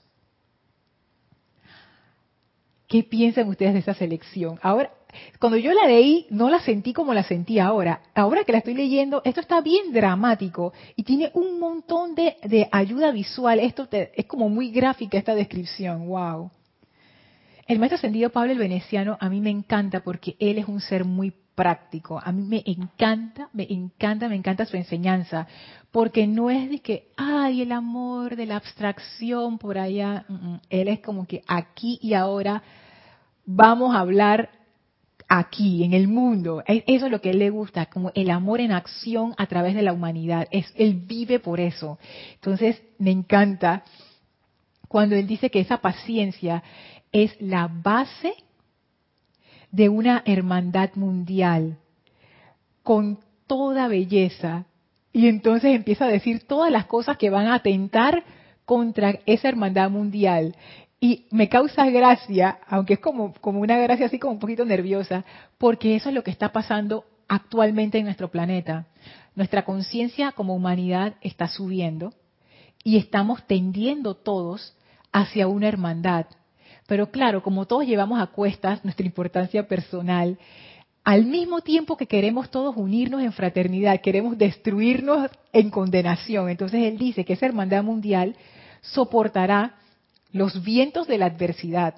[2.88, 4.60] ¿Qué piensan ustedes de esa selección?
[4.62, 4.92] Ahora,
[5.40, 8.02] cuando yo la leí, no la sentí como la sentí ahora.
[8.16, 13.12] Ahora que la estoy leyendo, esto está bien dramático y tiene un montón de, ayuda
[13.12, 13.60] visual.
[13.60, 16.08] Esto es como muy gráfica esta descripción.
[16.08, 16.52] Wow.
[17.68, 21.04] El maestro ascendido Pablo el Veneciano a mí me encanta porque él es un ser
[21.04, 22.22] muy práctico.
[22.24, 25.48] A mí me encanta, me encanta, me encanta su enseñanza,
[25.92, 30.26] porque no es de que, ay, el amor de la abstracción por allá.
[30.70, 32.62] Él es como que aquí y ahora
[33.44, 34.50] vamos a hablar
[35.28, 36.64] aquí, en el mundo.
[36.66, 39.82] Eso es lo que él le gusta, como el amor en acción a través de
[39.82, 40.48] la humanidad.
[40.52, 42.00] Es, él vive por eso.
[42.36, 43.84] Entonces, me encanta
[44.88, 46.64] cuando él dice que esa paciencia
[47.12, 48.34] es la base
[49.72, 51.78] de una hermandad mundial
[52.84, 54.66] con toda belleza.
[55.12, 58.24] Y entonces empieza a decir todas las cosas que van a atentar
[58.66, 60.56] contra esa hermandad mundial.
[61.00, 65.26] Y me causa gracia, aunque es como, como una gracia así como un poquito nerviosa,
[65.58, 68.88] porque eso es lo que está pasando actualmente en nuestro planeta.
[69.36, 72.14] Nuestra conciencia como humanidad está subiendo
[72.84, 74.76] y estamos tendiendo todos
[75.12, 76.26] hacia una hermandad.
[76.88, 80.40] Pero claro, como todos llevamos a cuestas nuestra importancia personal,
[81.04, 86.50] al mismo tiempo que queremos todos unirnos en fraternidad, queremos destruirnos en condenación.
[86.50, 88.36] Entonces él dice que esa hermandad mundial
[88.82, 89.76] soportará
[90.32, 91.96] los vientos de la adversidad,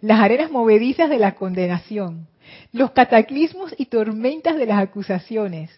[0.00, 2.28] las arenas movedizas de la condenación,
[2.72, 5.70] los cataclismos y tormentas de las acusaciones,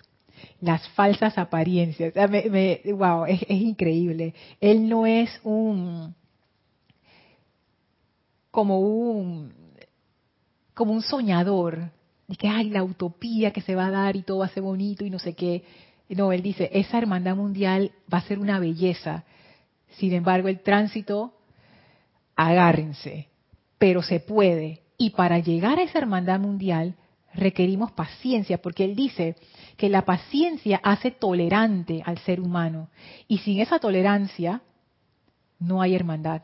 [0.61, 2.13] las falsas apariencias.
[2.15, 4.35] wow, es, increíble.
[4.61, 6.15] Él no es un
[8.51, 9.53] como un
[10.75, 11.91] como un soñador
[12.29, 14.63] de que hay la utopía que se va a dar y todo va a ser
[14.63, 15.65] bonito y no sé qué.
[16.09, 19.25] No, él dice, esa hermandad mundial va a ser una belleza.
[19.99, 21.35] Sin embargo, el tránsito
[22.39, 23.29] agárrense,
[23.79, 24.85] pero se puede.
[24.97, 26.95] Y para llegar a esa hermandad mundial
[27.35, 29.37] requerimos paciencia, porque él dice
[29.77, 32.91] que la paciencia hace tolerante al ser humano.
[33.27, 34.63] Y sin esa tolerancia
[35.59, 36.43] no hay hermandad.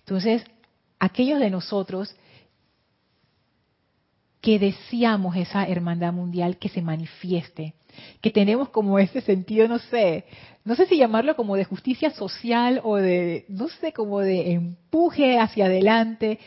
[0.00, 0.44] Entonces,
[0.98, 2.14] aquellos de nosotros
[4.42, 7.74] que deseamos esa hermandad mundial que se manifieste,
[8.20, 10.24] que tenemos como ese sentido, no sé,
[10.64, 15.38] no sé si llamarlo como de justicia social o de, no sé, como de empuje
[15.38, 16.38] hacia adelante,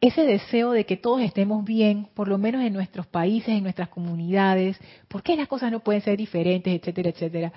[0.00, 3.88] ese deseo de que todos estemos bien, por lo menos en nuestros países, en nuestras
[3.88, 4.78] comunidades,
[5.08, 7.52] por qué las cosas no pueden ser diferentes, etcétera, etcétera,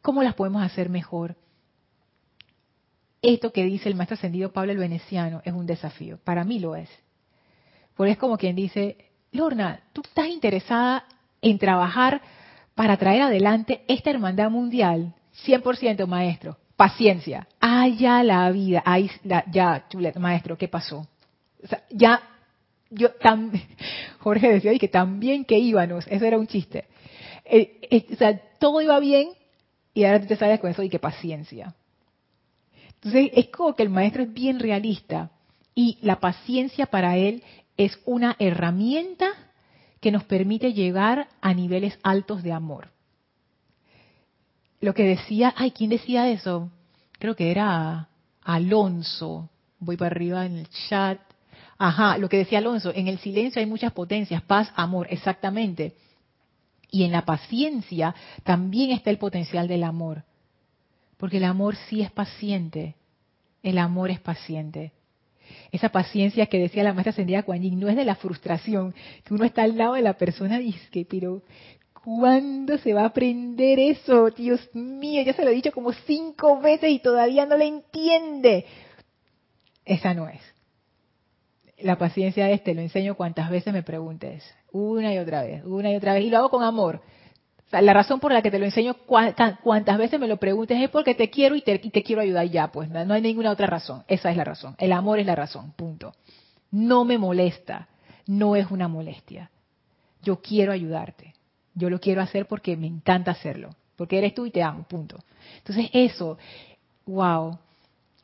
[0.00, 1.36] cómo las podemos hacer mejor.
[3.20, 6.76] Esto que dice el maestro ascendido Pablo el Veneciano es un desafío, para mí lo
[6.76, 6.88] es.
[7.96, 8.96] Porque es como quien dice,
[9.32, 11.04] Lorna, tú estás interesada
[11.50, 12.20] en trabajar
[12.74, 15.14] para traer adelante esta hermandad mundial,
[15.46, 19.10] 100% maestro, paciencia, allá la vida, ahí,
[19.50, 21.06] ya, chulet, maestro, ¿qué pasó?
[21.90, 22.22] ya,
[22.90, 23.50] yo, tam,
[24.18, 26.84] Jorge decía y que también que íbamos, eso era un chiste.
[27.44, 29.30] Eh, eh, o sea, todo iba bien
[29.94, 31.74] y ahora tú te sales con eso y que paciencia.
[32.94, 35.30] Entonces es como que el maestro es bien realista
[35.74, 37.42] y la paciencia para él
[37.76, 39.45] es una herramienta
[40.06, 42.90] que nos permite llegar a niveles altos de amor.
[44.80, 46.70] Lo que decía, ay, ¿quién decía eso?
[47.18, 48.08] Creo que era
[48.44, 49.50] Alonso.
[49.80, 51.18] Voy para arriba en el chat.
[51.76, 55.96] Ajá, lo que decía Alonso, en el silencio hay muchas potencias, paz, amor, exactamente.
[56.88, 60.22] Y en la paciencia también está el potencial del amor.
[61.16, 62.94] Porque el amor sí es paciente.
[63.60, 64.92] El amor es paciente.
[65.72, 68.94] Esa paciencia que decía la maestra ascendida Kuan no es de la frustración,
[69.24, 70.74] que uno está al lado de la persona y
[71.08, 71.42] pero
[72.04, 74.30] ¿cuándo se va a aprender eso?
[74.30, 78.64] Dios mío, ya se lo he dicho como cinco veces y todavía no le entiende.
[79.84, 80.40] Esa no es
[81.78, 85.92] la paciencia es, te lo enseño cuantas veces me preguntes, una y otra vez, una
[85.92, 87.02] y otra vez, y lo hago con amor.
[87.70, 91.14] La razón por la que te lo enseño cuantas, veces me lo preguntes es porque
[91.14, 94.36] te quiero y te, quiero ayudar ya, pues no hay ninguna otra razón, esa es
[94.36, 96.12] la razón, el amor es la razón, punto.
[96.70, 97.88] No me molesta,
[98.26, 99.50] no es una molestia.
[100.22, 101.34] Yo quiero ayudarte,
[101.74, 105.18] yo lo quiero hacer porque me encanta hacerlo, porque eres tú y te amo, punto.
[105.58, 106.38] Entonces eso,
[107.06, 107.58] wow,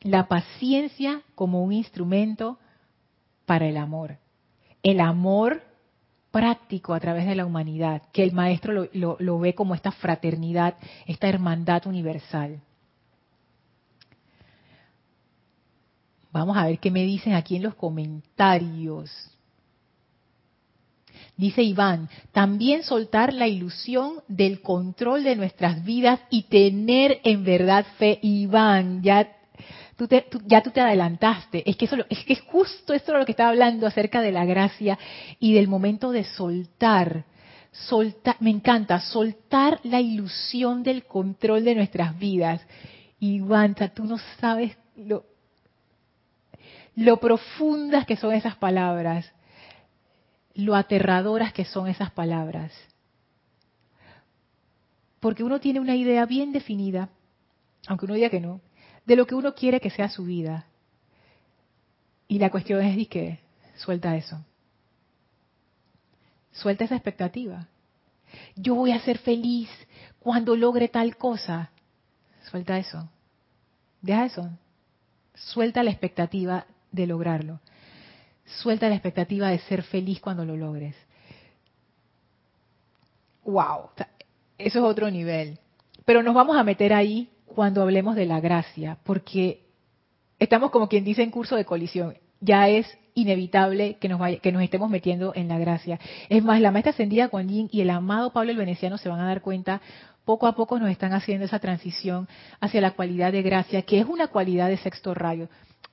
[0.01, 2.57] la paciencia como un instrumento
[3.45, 4.17] para el amor.
[4.83, 5.61] El amor
[6.33, 10.73] práctico a través de la humanidad, que el maestro lo, ve como esta fraternidad,
[11.05, 12.59] esta hermandad universal.
[16.31, 19.11] Vamos a ver qué me dicen aquí en los comentarios.
[21.37, 27.85] Dice Iván, también soltar la ilusión del control de nuestras vidas y tener en verdad
[27.99, 28.17] fe.
[28.23, 29.31] Iván, ya
[30.45, 31.69] ya tú te adelantaste.
[31.69, 34.45] Es que, eso, es que justo esto es lo que estaba hablando acerca de la
[34.45, 34.97] gracia
[35.39, 37.25] y del momento de soltar.
[37.71, 42.61] Soltar, me encanta, soltar la ilusión del control de nuestras vidas.
[43.19, 45.25] Y Wanta, tú no sabes lo,
[46.95, 49.31] lo profundas que son esas palabras,
[50.55, 52.71] lo aterradoras que son esas palabras.
[55.19, 57.09] Porque uno tiene una idea bien definida,
[57.87, 58.59] aunque uno diga que no,
[59.05, 60.65] de lo que uno quiere que sea su vida.
[62.27, 63.39] Y la cuestión es que
[63.75, 64.43] suelta eso.
[66.51, 67.67] Suelta esa expectativa.
[68.55, 69.69] Yo voy a ser feliz
[70.19, 71.71] cuando logre tal cosa.
[72.49, 73.09] Suelta eso.
[74.01, 74.49] Deja eso.
[75.35, 77.59] Suelta la expectativa de lograrlo.
[78.45, 80.95] Suelta la expectativa de ser feliz cuando lo logres.
[83.43, 83.89] Wow,
[84.57, 85.59] eso es otro nivel.
[86.05, 89.63] Pero nos vamos a meter ahí cuando hablemos de la gracia, porque
[90.39, 92.85] estamos como quien dice en curso de colisión, ya es
[93.15, 95.99] inevitable que nos, que nos estemos metiendo en la gracia.
[96.29, 99.19] Es más, la maestra ascendida Kuan Yin y el amado Pablo el Veneciano se van
[99.19, 99.81] a dar cuenta,
[100.25, 102.27] poco a poco nos están haciendo esa transición
[102.59, 105.47] hacia la cualidad de gracia, que es una cualidad de sexto rayo,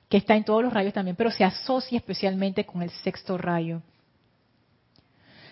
[0.09, 3.81] que está en todos los rayos también, pero se asocia especialmente con el sexto rayo.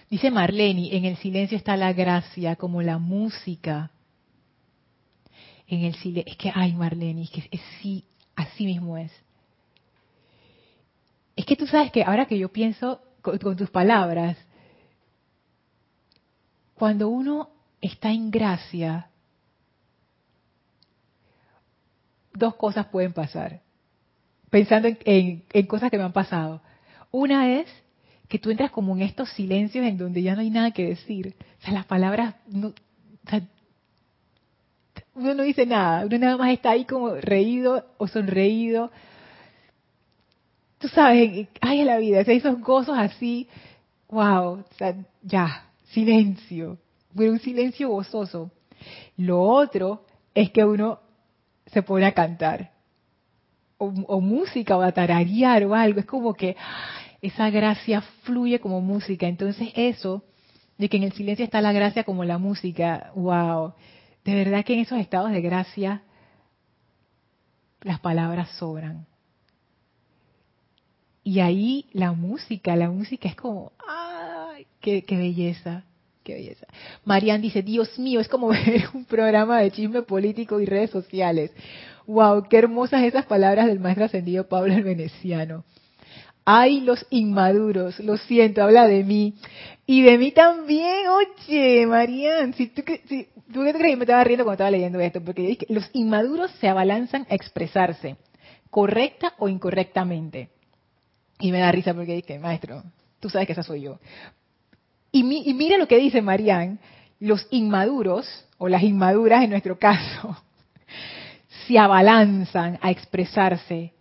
[0.09, 3.91] Dice Marlene, en el silencio está la gracia, como la música,
[5.69, 6.31] en el silencio.
[6.31, 8.03] Es que, ay, Marlene, es que es, sí,
[8.35, 9.11] así mismo es.
[11.35, 14.37] Es que tú sabes que ahora que yo pienso con, tus palabras,
[16.73, 17.49] cuando uno
[17.81, 19.09] está en gracia,
[22.33, 23.61] dos cosas pueden pasar.
[24.49, 26.61] Pensando en, en, cosas que me han pasado.
[27.11, 27.67] Una es
[28.27, 31.35] que tú entras como en estos silencios en donde ya no hay nada que decir.
[31.59, 32.73] O sea, las palabras no,
[35.15, 38.91] uno no dice nada, uno nada más está ahí como reído o sonreído.
[40.77, 43.47] tú sabes, ay, la vida, esos gozos así,
[44.09, 44.63] wow,
[45.21, 46.77] ya, silencio,
[47.15, 48.51] pero un silencio gozoso.
[49.17, 50.99] Lo otro es que uno
[51.67, 52.71] se pone a cantar,
[53.77, 56.55] o, música, o a tararear o algo, es como que
[57.21, 60.23] esa gracia fluye como música, entonces eso,
[60.77, 63.73] de que en el silencio está la gracia como la música, wow,
[64.29, 66.03] de verdad que en esos estados de gracia
[67.81, 69.05] las palabras sobran.
[71.23, 74.65] Y ahí la música, la música es como, ¡ay!
[74.81, 75.83] ¡Qué, belleza!
[76.23, 76.65] ¡Qué belleza!
[77.05, 81.51] Marian dice, Dios mío, es como ver un programa de chisme político y redes sociales.
[82.07, 82.47] ¡Wow!
[82.49, 85.63] ¡Qué hermosas esas palabras del maestro ascendido Pablo el Veneciano!
[86.51, 87.99] ¡Ay, los inmaduros!
[87.99, 89.35] Lo siento, habla de mí.
[89.85, 94.45] Y de mí también, oye, Marian, si tú, si, tú qué crees, me estaba riendo
[94.45, 98.15] cuando estaba leyendo esto, porque dije, los inmaduros se abalanzan a expresarse,
[98.71, 100.49] correcta o incorrectamente.
[101.39, 102.81] Y me da risa porque dije, maestro,
[103.19, 103.99] tú sabes que esa soy yo.
[105.11, 106.79] Y, y mira lo que dice Marían,
[107.19, 108.27] los inmaduros,
[108.57, 110.35] o las inmaduras en nuestro caso,
[111.67, 113.93] se abalanzan a expresarse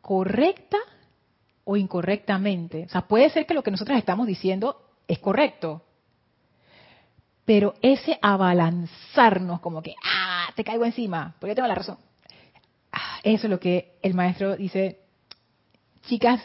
[0.00, 0.78] correcta
[1.64, 2.84] o incorrectamente.
[2.84, 5.82] O sea, puede ser que lo que nosotros estamos diciendo es correcto,
[7.44, 11.98] pero ese abalanzarnos como que, ah, te caigo encima, porque tengo la razón.
[12.92, 15.00] Ah, eso es lo que el maestro dice,
[16.02, 16.40] chicas,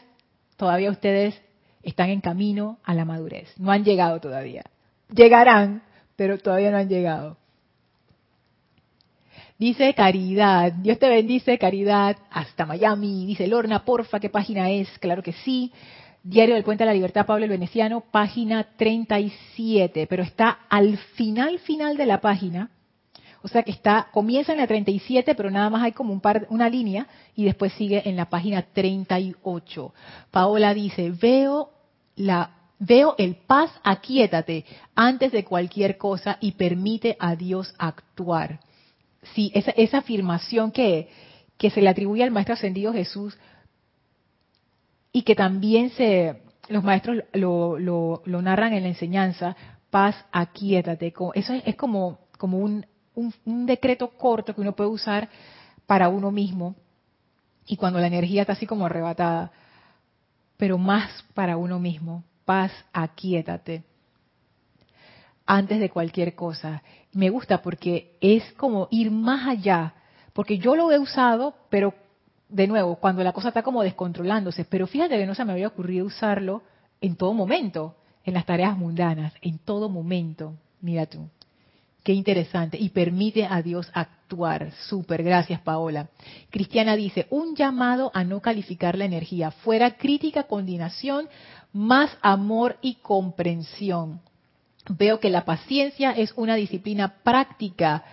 [0.56, 1.40] todavía ustedes
[1.84, 3.54] están en camino a la madurez.
[3.58, 4.64] No han llegado todavía.
[5.14, 5.84] Llegarán,
[6.16, 7.38] pero todavía no han llegado.
[9.60, 13.26] Dice Caridad, Dios te bendice, Caridad, hasta Miami.
[13.26, 14.88] Dice Lorna, porfa, ¿qué página es?
[15.00, 15.72] Claro que sí.
[16.22, 21.58] Diario del Puente de la Libertad, Pablo el Veneciano, página 37, pero está al final,
[21.60, 22.70] final de la página,
[23.42, 26.46] o sea que está, comienza en la 37, pero nada más hay como un par,
[26.50, 29.94] una línea y después sigue en la página 38.
[30.30, 31.70] Paola dice, veo
[32.16, 38.60] la, veo el paz, aquíétate antes de cualquier cosa y permite a Dios actuar.
[39.34, 41.10] Sí, esa, esa afirmación que,
[41.58, 43.38] que se le atribuye al Maestro Ascendido Jesús
[45.12, 49.56] y que también se, los maestros lo, lo, narran en la enseñanza,
[49.90, 51.14] paz, aquíétate.
[51.34, 52.86] Eso es, como, como un
[53.46, 55.30] un, decreto corto que uno puede usar
[55.86, 56.76] para uno mismo
[57.66, 59.52] y cuando la energía está así como arrebatada,
[60.56, 62.24] pero más para uno mismo.
[62.46, 63.84] Paz, aquíétate.
[65.46, 66.82] Antes de cualquier cosa.
[67.18, 69.96] Me gusta porque es como ir más allá.
[70.34, 71.96] Porque yo lo he usado, pero
[72.48, 74.66] de nuevo, cuando la cosa está como descontrolándose.
[74.66, 76.62] Pero fíjate que no se me había ocurrido usarlo
[77.02, 80.54] en todo momento, en las tareas mundanas, en todo momento.
[80.80, 81.28] Mira tú.
[82.04, 82.78] Qué interesante.
[82.80, 84.72] Y permite a Dios actuar.
[84.88, 85.24] Súper.
[85.24, 86.10] Gracias, Paola.
[86.52, 89.50] Cristiana dice, un llamado a no calificar la energía.
[89.50, 91.28] Fuera crítica, condenación,
[91.74, 94.22] más amor y comprensión.
[94.90, 98.04] Veo que la paciencia es una disciplina práctica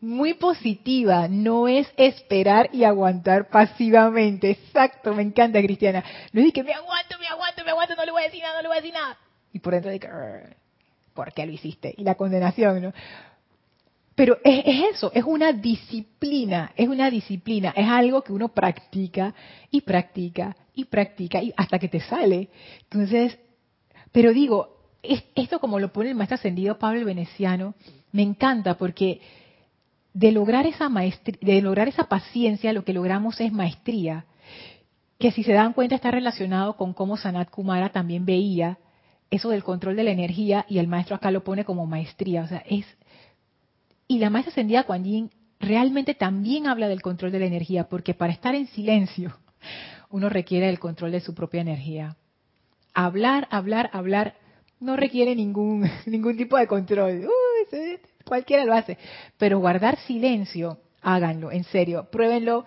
[0.00, 4.50] muy positiva, no es esperar y aguantar pasivamente.
[4.50, 6.04] Exacto, me encanta, Cristiana.
[6.32, 8.56] No es que me aguanto, me aguanto, me aguanto, no le voy a decir nada,
[8.56, 9.16] no le voy a decir nada.
[9.52, 10.08] Y por dentro de que,
[11.14, 11.94] ¿por qué lo hiciste?
[11.96, 12.92] Y la condenación, ¿no?
[14.16, 19.32] Pero es, eso, es una disciplina, es una disciplina, es algo que uno practica
[19.70, 22.48] y practica y practica y hasta que te sale.
[22.82, 23.38] Entonces,
[24.10, 27.74] pero digo, esto como lo pone el maestro ascendido Pablo el Veneciano,
[28.12, 29.20] me encanta porque
[30.14, 34.26] de lograr esa maestría, de lograr esa paciencia, lo que logramos es maestría,
[35.18, 38.78] que si se dan cuenta está relacionado con cómo Sanat Kumara también veía
[39.30, 42.46] eso del control de la energía y el maestro acá lo pone como maestría, o
[42.46, 42.86] sea, es
[44.08, 48.12] y la maestra ascendida Kuan Yin realmente también habla del control de la energía, porque
[48.12, 49.38] para estar en silencio
[50.10, 52.16] uno requiere el control de su propia energía.
[52.92, 54.34] Hablar, hablar, hablar
[54.82, 57.26] no requiere ningún, ningún tipo de control.
[58.24, 58.98] cualquiera lo hace.
[59.38, 62.64] Pero guardar silencio, háganlo, en serio, pruébenlo.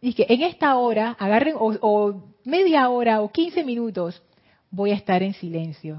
[0.00, 4.22] Y que en esta hora, agarren o, o media hora o 15 minutos,
[4.70, 5.98] voy a estar en silencio.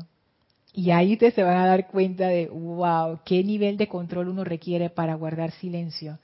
[0.73, 4.43] Y ahí ustedes se van a dar cuenta de, wow, qué nivel de control uno
[4.43, 6.19] requiere para guardar silencio.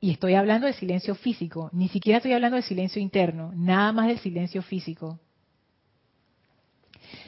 [0.00, 4.08] Y estoy hablando del silencio físico, ni siquiera estoy hablando del silencio interno, nada más
[4.08, 5.18] del silencio físico.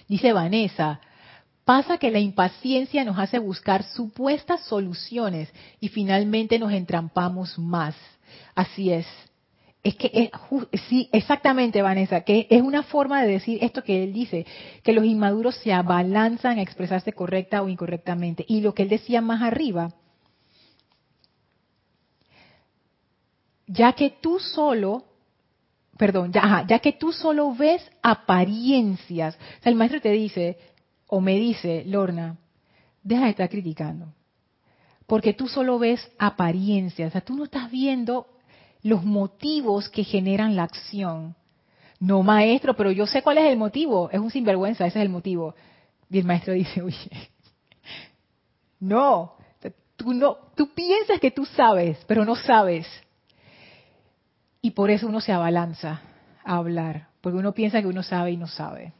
[0.09, 1.00] Dice Vanessa,
[1.64, 7.94] pasa que la impaciencia nos hace buscar supuestas soluciones y finalmente nos entrampamos más.
[8.54, 9.06] Así es,
[9.82, 10.30] es que es,
[10.88, 14.46] sí, exactamente, Vanessa, que es una forma de decir esto que él dice,
[14.82, 18.44] que los inmaduros se abalanzan a expresarse correcta o incorrectamente.
[18.48, 19.94] Y lo que él decía más arriba,
[23.66, 25.04] ya que tú solo
[25.99, 29.34] perdón, ya, ya que tú solo ves apariencias.
[29.34, 30.57] O sea, el maestro te dice,
[31.09, 32.38] o me dice, Lorna,
[33.03, 34.14] deja de estar criticando.
[35.07, 37.09] Porque tú solo ves apariencias.
[37.09, 38.26] O sea, tú no estás viendo
[38.82, 41.34] los motivos que generan la acción.
[41.99, 44.09] No, maestro, pero yo sé cuál es el motivo.
[44.11, 45.55] Es un sinvergüenza, ese es el motivo.
[46.11, 47.11] Y el maestro dice, oye,
[48.80, 49.34] no,
[49.96, 52.86] tú no, tú piensas que tú sabes, pero no sabes.
[54.61, 56.00] Y por eso uno se abalanza
[56.44, 58.92] a hablar, porque uno piensa que uno sabe y no sabe.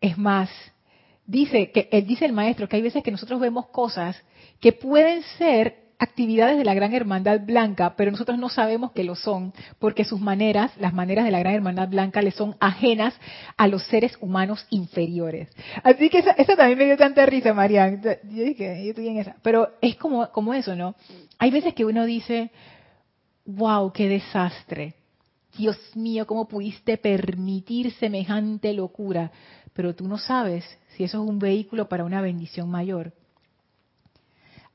[0.00, 0.50] Es más,
[1.26, 4.22] dice que él dice el maestro que hay veces que nosotros vemos cosas
[4.60, 9.14] que pueden ser actividades de la Gran Hermandad Blanca, pero nosotros no sabemos que lo
[9.14, 13.14] son, porque sus maneras, las maneras de la Gran Hermandad Blanca, le son ajenas
[13.56, 15.48] a los seres humanos inferiores.
[15.82, 18.02] Así que esa, también me dio tanta risa, Marian.
[18.02, 19.36] Yo dije, yo estoy en esa.
[19.42, 20.94] Pero es como, como eso, ¿no?
[21.38, 22.50] Hay veces que uno dice,
[23.46, 24.94] wow, qué desastre.
[25.56, 29.30] Dios mío, ¿cómo pudiste permitir semejante locura?
[29.72, 30.64] Pero tú no sabes
[30.96, 33.12] si eso es un vehículo para una bendición mayor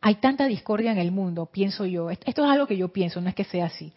[0.02, 3.30] hay tanta discordia en el mundo, pienso yo, esto es algo que yo pienso, no
[3.30, 3.94] es que sea así,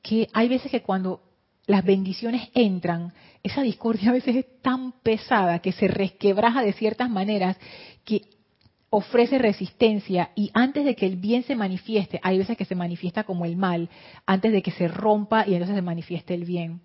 [0.00, 1.20] que hay veces que cuando
[1.66, 3.12] las bendiciones entran,
[3.42, 7.56] esa discordia a veces es tan pesada que se resquebraja de ciertas maneras
[8.04, 8.22] que
[8.94, 13.24] ofrece resistencia y antes de que el bien se manifieste, hay veces que se manifiesta
[13.24, 13.88] como el mal,
[14.26, 16.82] antes de que se rompa y entonces se manifieste el bien.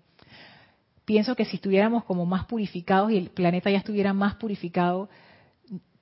[1.04, 5.10] Pienso que si estuviéramos como más purificados y el planeta ya estuviera más purificado,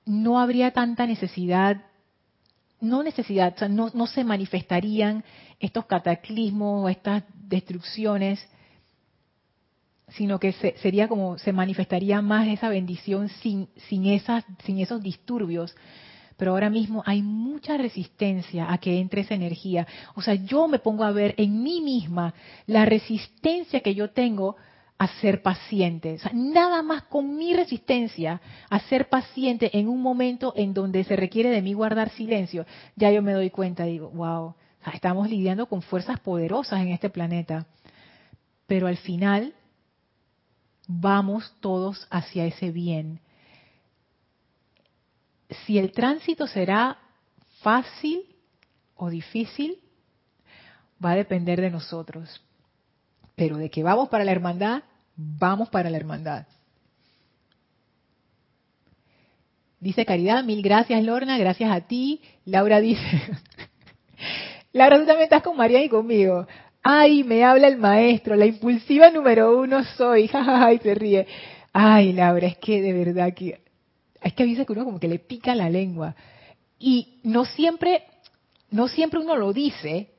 [0.05, 1.83] no habría tanta necesidad
[2.79, 5.25] no necesidad, o sea, no, no se manifestarían
[5.61, 8.47] estos cataclismos, estas destrucciones,
[10.09, 15.75] sino que sería como se manifestaría más esa bendición sin, sin, esas, sin esos disturbios.
[16.37, 19.87] Pero ahora mismo hay mucha resistencia a que entre esa energía.
[20.15, 22.35] O sea, yo me pongo a ver en mí misma
[22.67, 24.57] la resistencia que yo tengo
[24.99, 26.15] a ser paciente.
[26.15, 28.41] O sea, nada más con mi resistencia
[28.71, 32.65] a ser paciente en un momento en donde se requiere de mí guardar silencio,
[32.97, 34.55] ya yo me doy cuenta, digo, wow,
[34.93, 37.67] estamos lidiando con fuerzas poderosas en este planeta.
[38.67, 39.55] Pero al final
[40.87, 43.21] vamos todos hacia ese bien.
[45.65, 46.99] Si el tránsito será
[47.61, 48.23] fácil
[48.95, 49.79] o difícil,
[51.05, 52.43] va a depender de nosotros.
[53.35, 54.83] Pero de que vamos para la hermandad,
[55.17, 56.47] vamos para la hermandad.
[59.79, 62.23] Dice Caridad, mil gracias Lorna, gracias a ti.
[62.45, 63.03] Laura dice,
[64.73, 66.47] Laura, tú también estás con María y conmigo.
[66.89, 71.27] Ay, me habla el maestro, la impulsiva número uno soy, jajaja, y se ríe.
[71.73, 73.61] Ay, Laura, es que de verdad que,
[74.23, 76.15] es que avisa que uno como que le pica la lengua.
[76.79, 78.05] Y no siempre,
[78.71, 80.11] no siempre uno lo dice,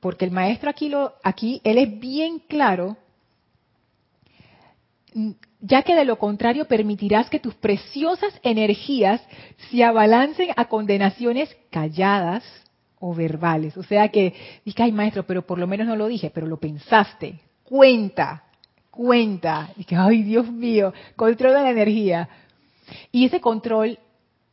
[0.00, 2.96] porque el maestro aquí, lo, aquí él es bien claro,
[5.60, 9.20] ya que de lo contrario permitirás que tus preciosas energías
[9.70, 12.42] se abalancen a condenaciones calladas
[13.00, 13.76] o verbales.
[13.76, 14.34] O sea que,
[14.64, 17.40] dije, ay maestro, pero por lo menos no lo dije, pero lo pensaste.
[17.64, 18.44] Cuenta,
[18.90, 19.70] cuenta.
[19.76, 22.28] Dije, ay Dios mío, controla la energía.
[23.10, 23.98] Y ese control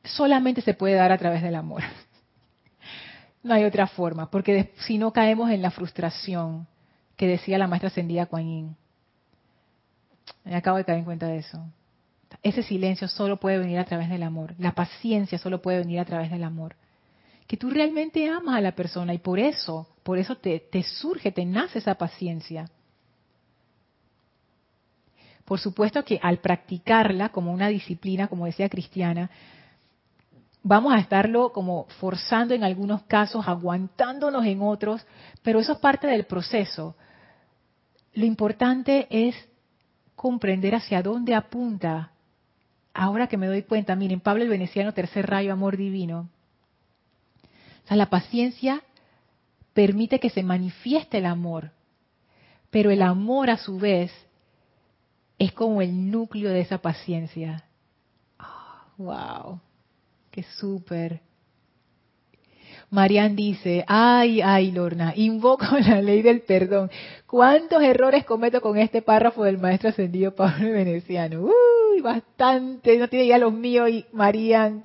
[0.03, 1.83] solamente se puede dar a través del amor.
[3.43, 6.67] No hay otra forma, porque si no caemos en la frustración
[7.15, 8.75] que decía la maestra ascendida Kuan
[10.43, 11.63] Me acabo de caer en cuenta de eso.
[12.43, 14.53] Ese silencio solo puede venir a través del amor.
[14.57, 16.75] La paciencia solo puede venir a través del amor.
[17.47, 21.45] Que tú realmente amas a la persona y por eso, por eso te, surge, te
[21.45, 22.69] nace esa paciencia.
[25.45, 29.31] Por supuesto que al practicarla como una disciplina, como decía Cristiana,
[30.61, 35.05] vamos a estarlo como forzando en algunos casos, aguantándonos en otros,
[35.41, 36.95] pero eso es parte del proceso.
[38.13, 39.35] Lo importante es
[40.17, 42.11] comprender hacia dónde apunta.
[42.93, 46.27] Ahora que me doy cuenta, miren, Pablo el Veneciano, tercer rayo, amor divino.
[47.87, 48.83] O sea, la paciencia
[49.71, 51.71] permite que se manifieste el amor,
[52.69, 54.11] pero el amor a su vez
[55.39, 57.63] es como el núcleo de esa paciencia.
[58.97, 59.61] wow.
[60.31, 61.21] Qué súper.
[62.89, 66.91] Marian dice, ay, ay, Lorna, invoco la ley del perdón.
[67.25, 71.43] ¿Cuántos errores cometo con este párrafo del maestro ascendido Pablo Veneciano?
[71.43, 74.81] Uy, bastante, no tiene ya los míos y Marian.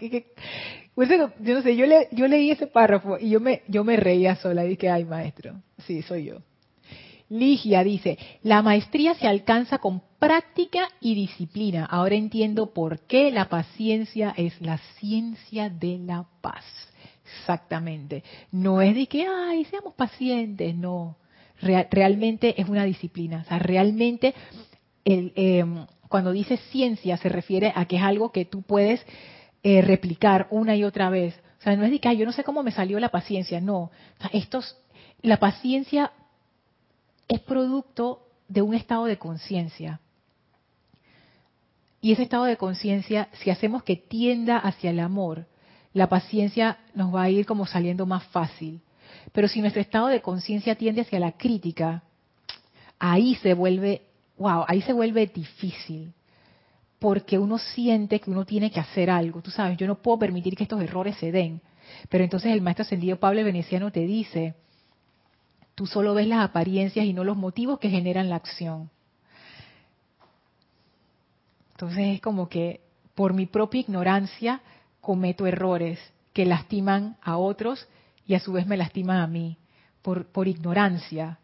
[0.95, 3.97] Pues yo no sé, yo, le, yo leí ese párrafo y yo me, yo me
[3.97, 5.55] reía sola dije, ay, maestro,
[5.87, 6.37] sí, soy yo.
[7.31, 11.87] Ligia dice, la maestría se alcanza con práctica y disciplina.
[11.87, 16.65] Ahora entiendo por qué la paciencia es la ciencia de la paz.
[17.25, 18.23] Exactamente.
[18.51, 21.17] No es de que, ay, seamos pacientes, no.
[21.91, 23.43] realmente es una disciplina.
[23.47, 24.35] O sea, realmente
[25.07, 29.01] em, cuando dice ciencia se refiere a que es algo que tú puedes
[29.63, 31.35] eh, replicar una y otra vez.
[31.61, 33.91] O sea, no es de que yo no sé cómo me salió la paciencia, no.
[34.33, 34.77] estos,
[35.23, 36.13] la paciencia
[37.29, 40.01] es producto de un estado de conciencia.
[42.01, 45.47] Y ese estado de conciencia, si hacemos que tienda hacia el amor,
[45.95, 48.81] la paciencia nos va a ir como saliendo más fácil.
[49.33, 52.03] Pero si nuestro estado de conciencia tiende hacia la crítica,
[52.99, 54.03] ahí se vuelve,
[54.37, 56.13] wow, ahí se vuelve difícil.
[57.03, 59.43] Porque uno siente que uno tiene que hacer algo.
[59.43, 61.61] Tú sabes, yo no puedo permitir que estos errores se den.
[62.09, 64.55] Pero entonces el maestro ascendido Pablo Veneciano te dice,
[65.75, 68.89] tú solo ves las apariencias y no los motivos que generan la acción.
[71.73, 72.83] Entonces es como que
[73.17, 74.61] por mi propia ignorancia
[75.01, 75.99] cometo errores
[76.33, 77.89] que lastiman a otros
[78.29, 79.59] y a su vez me lastiman a mí,
[80.03, 81.41] por, por ignorancia.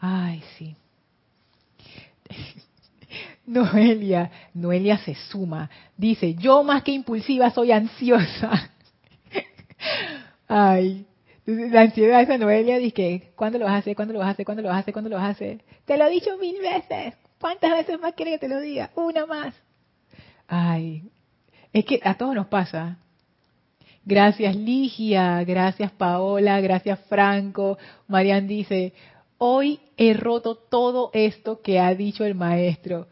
[0.00, 0.74] Ay, sí.
[3.46, 5.68] Noelia, Noelia se suma.
[5.96, 8.70] Dice, yo más que impulsiva soy ansiosa.
[10.48, 11.06] Ay,
[11.46, 13.96] la ansiedad esa Noelia dice, ¿cuándo lo vas a hacer?
[13.96, 14.44] ¿Cuándo lo vas a hacer?
[14.44, 14.92] ¿Cuándo lo vas a hacer?
[14.92, 15.64] ¿Cuándo lo vas a hacer?
[15.84, 17.14] Te lo he dicho mil veces.
[17.40, 18.90] ¿Cuántas veces más quieres que te lo diga?
[18.94, 19.54] Una más.
[20.46, 21.10] Ay,
[21.72, 22.98] es que a todos nos pasa.
[24.04, 27.78] Gracias Ligia, gracias Paola, gracias Franco.
[28.08, 28.92] Marian dice,
[29.38, 33.08] hoy he roto todo esto que ha dicho el maestro.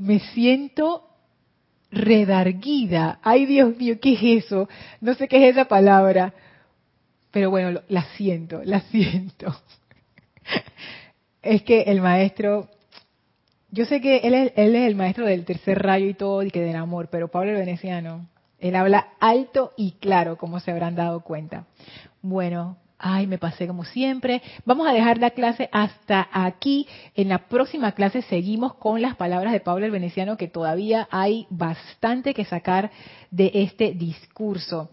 [0.00, 1.06] Me siento
[1.90, 3.20] redarguida.
[3.22, 4.68] Ay Dios mío, ¿qué es eso?
[5.00, 6.34] No sé qué es esa palabra.
[7.30, 9.54] Pero bueno, la siento, la siento.
[11.42, 12.68] Es que el maestro
[13.72, 16.76] yo sé que él es, el maestro del tercer rayo y todo, y que del
[16.76, 18.26] amor, pero Pablo el Veneciano,
[18.58, 21.66] él habla alto y claro, como se habrán dado cuenta.
[22.20, 24.42] Bueno, ay, me pasé como siempre.
[24.64, 26.86] Vamos a dejar la clase hasta aquí.
[27.14, 31.46] En la próxima clase seguimos con las palabras de Pablo el Veneciano, que todavía hay
[31.50, 32.90] bastante que sacar
[33.30, 34.90] de este discurso.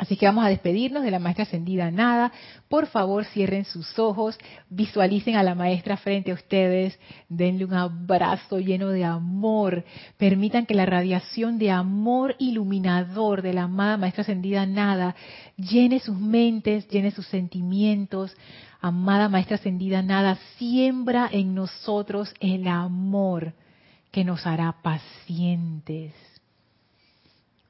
[0.00, 2.32] Así que vamos a despedirnos de la maestra ascendida nada.
[2.70, 4.38] Por favor, cierren sus ojos,
[4.70, 6.98] visualicen a la maestra frente a ustedes,
[7.28, 9.84] denle un abrazo lleno de amor.
[10.16, 15.14] Permitan que la radiación de amor iluminador de la amada maestra ascendida nada
[15.58, 18.34] llene sus mentes, llene sus sentimientos.
[18.80, 23.52] Amada maestra ascendida nada, siembra en nosotros el amor
[24.10, 26.29] que nos hará pacientes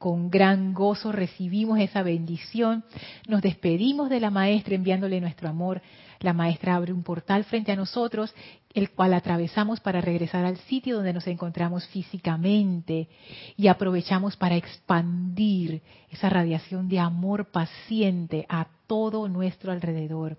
[0.01, 2.85] con gran gozo recibimos esa bendición,
[3.29, 5.83] nos despedimos de la maestra enviándole nuestro amor.
[6.21, 8.35] La maestra abre un portal frente a nosotros,
[8.73, 13.11] el cual atravesamos para regresar al sitio donde nos encontramos físicamente
[13.59, 20.39] y aprovechamos para expandir esa radiación de amor paciente a todo nuestro alrededor.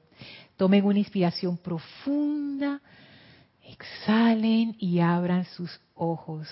[0.58, 2.82] Tomen una inspiración profunda,
[3.64, 6.48] exhalen y abran sus ojos.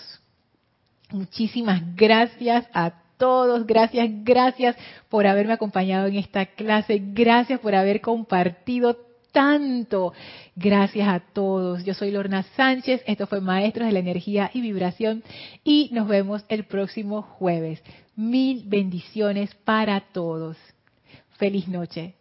[1.11, 4.75] Muchísimas gracias a todos, gracias, gracias
[5.09, 8.95] por haberme acompañado en esta clase, gracias por haber compartido
[9.31, 10.13] tanto.
[10.55, 11.83] Gracias a todos.
[11.83, 15.23] Yo soy Lorna Sánchez, esto fue Maestros de la Energía y Vibración
[15.63, 17.81] y nos vemos el próximo jueves.
[18.15, 20.57] Mil bendiciones para todos.
[21.37, 22.15] Feliz noche.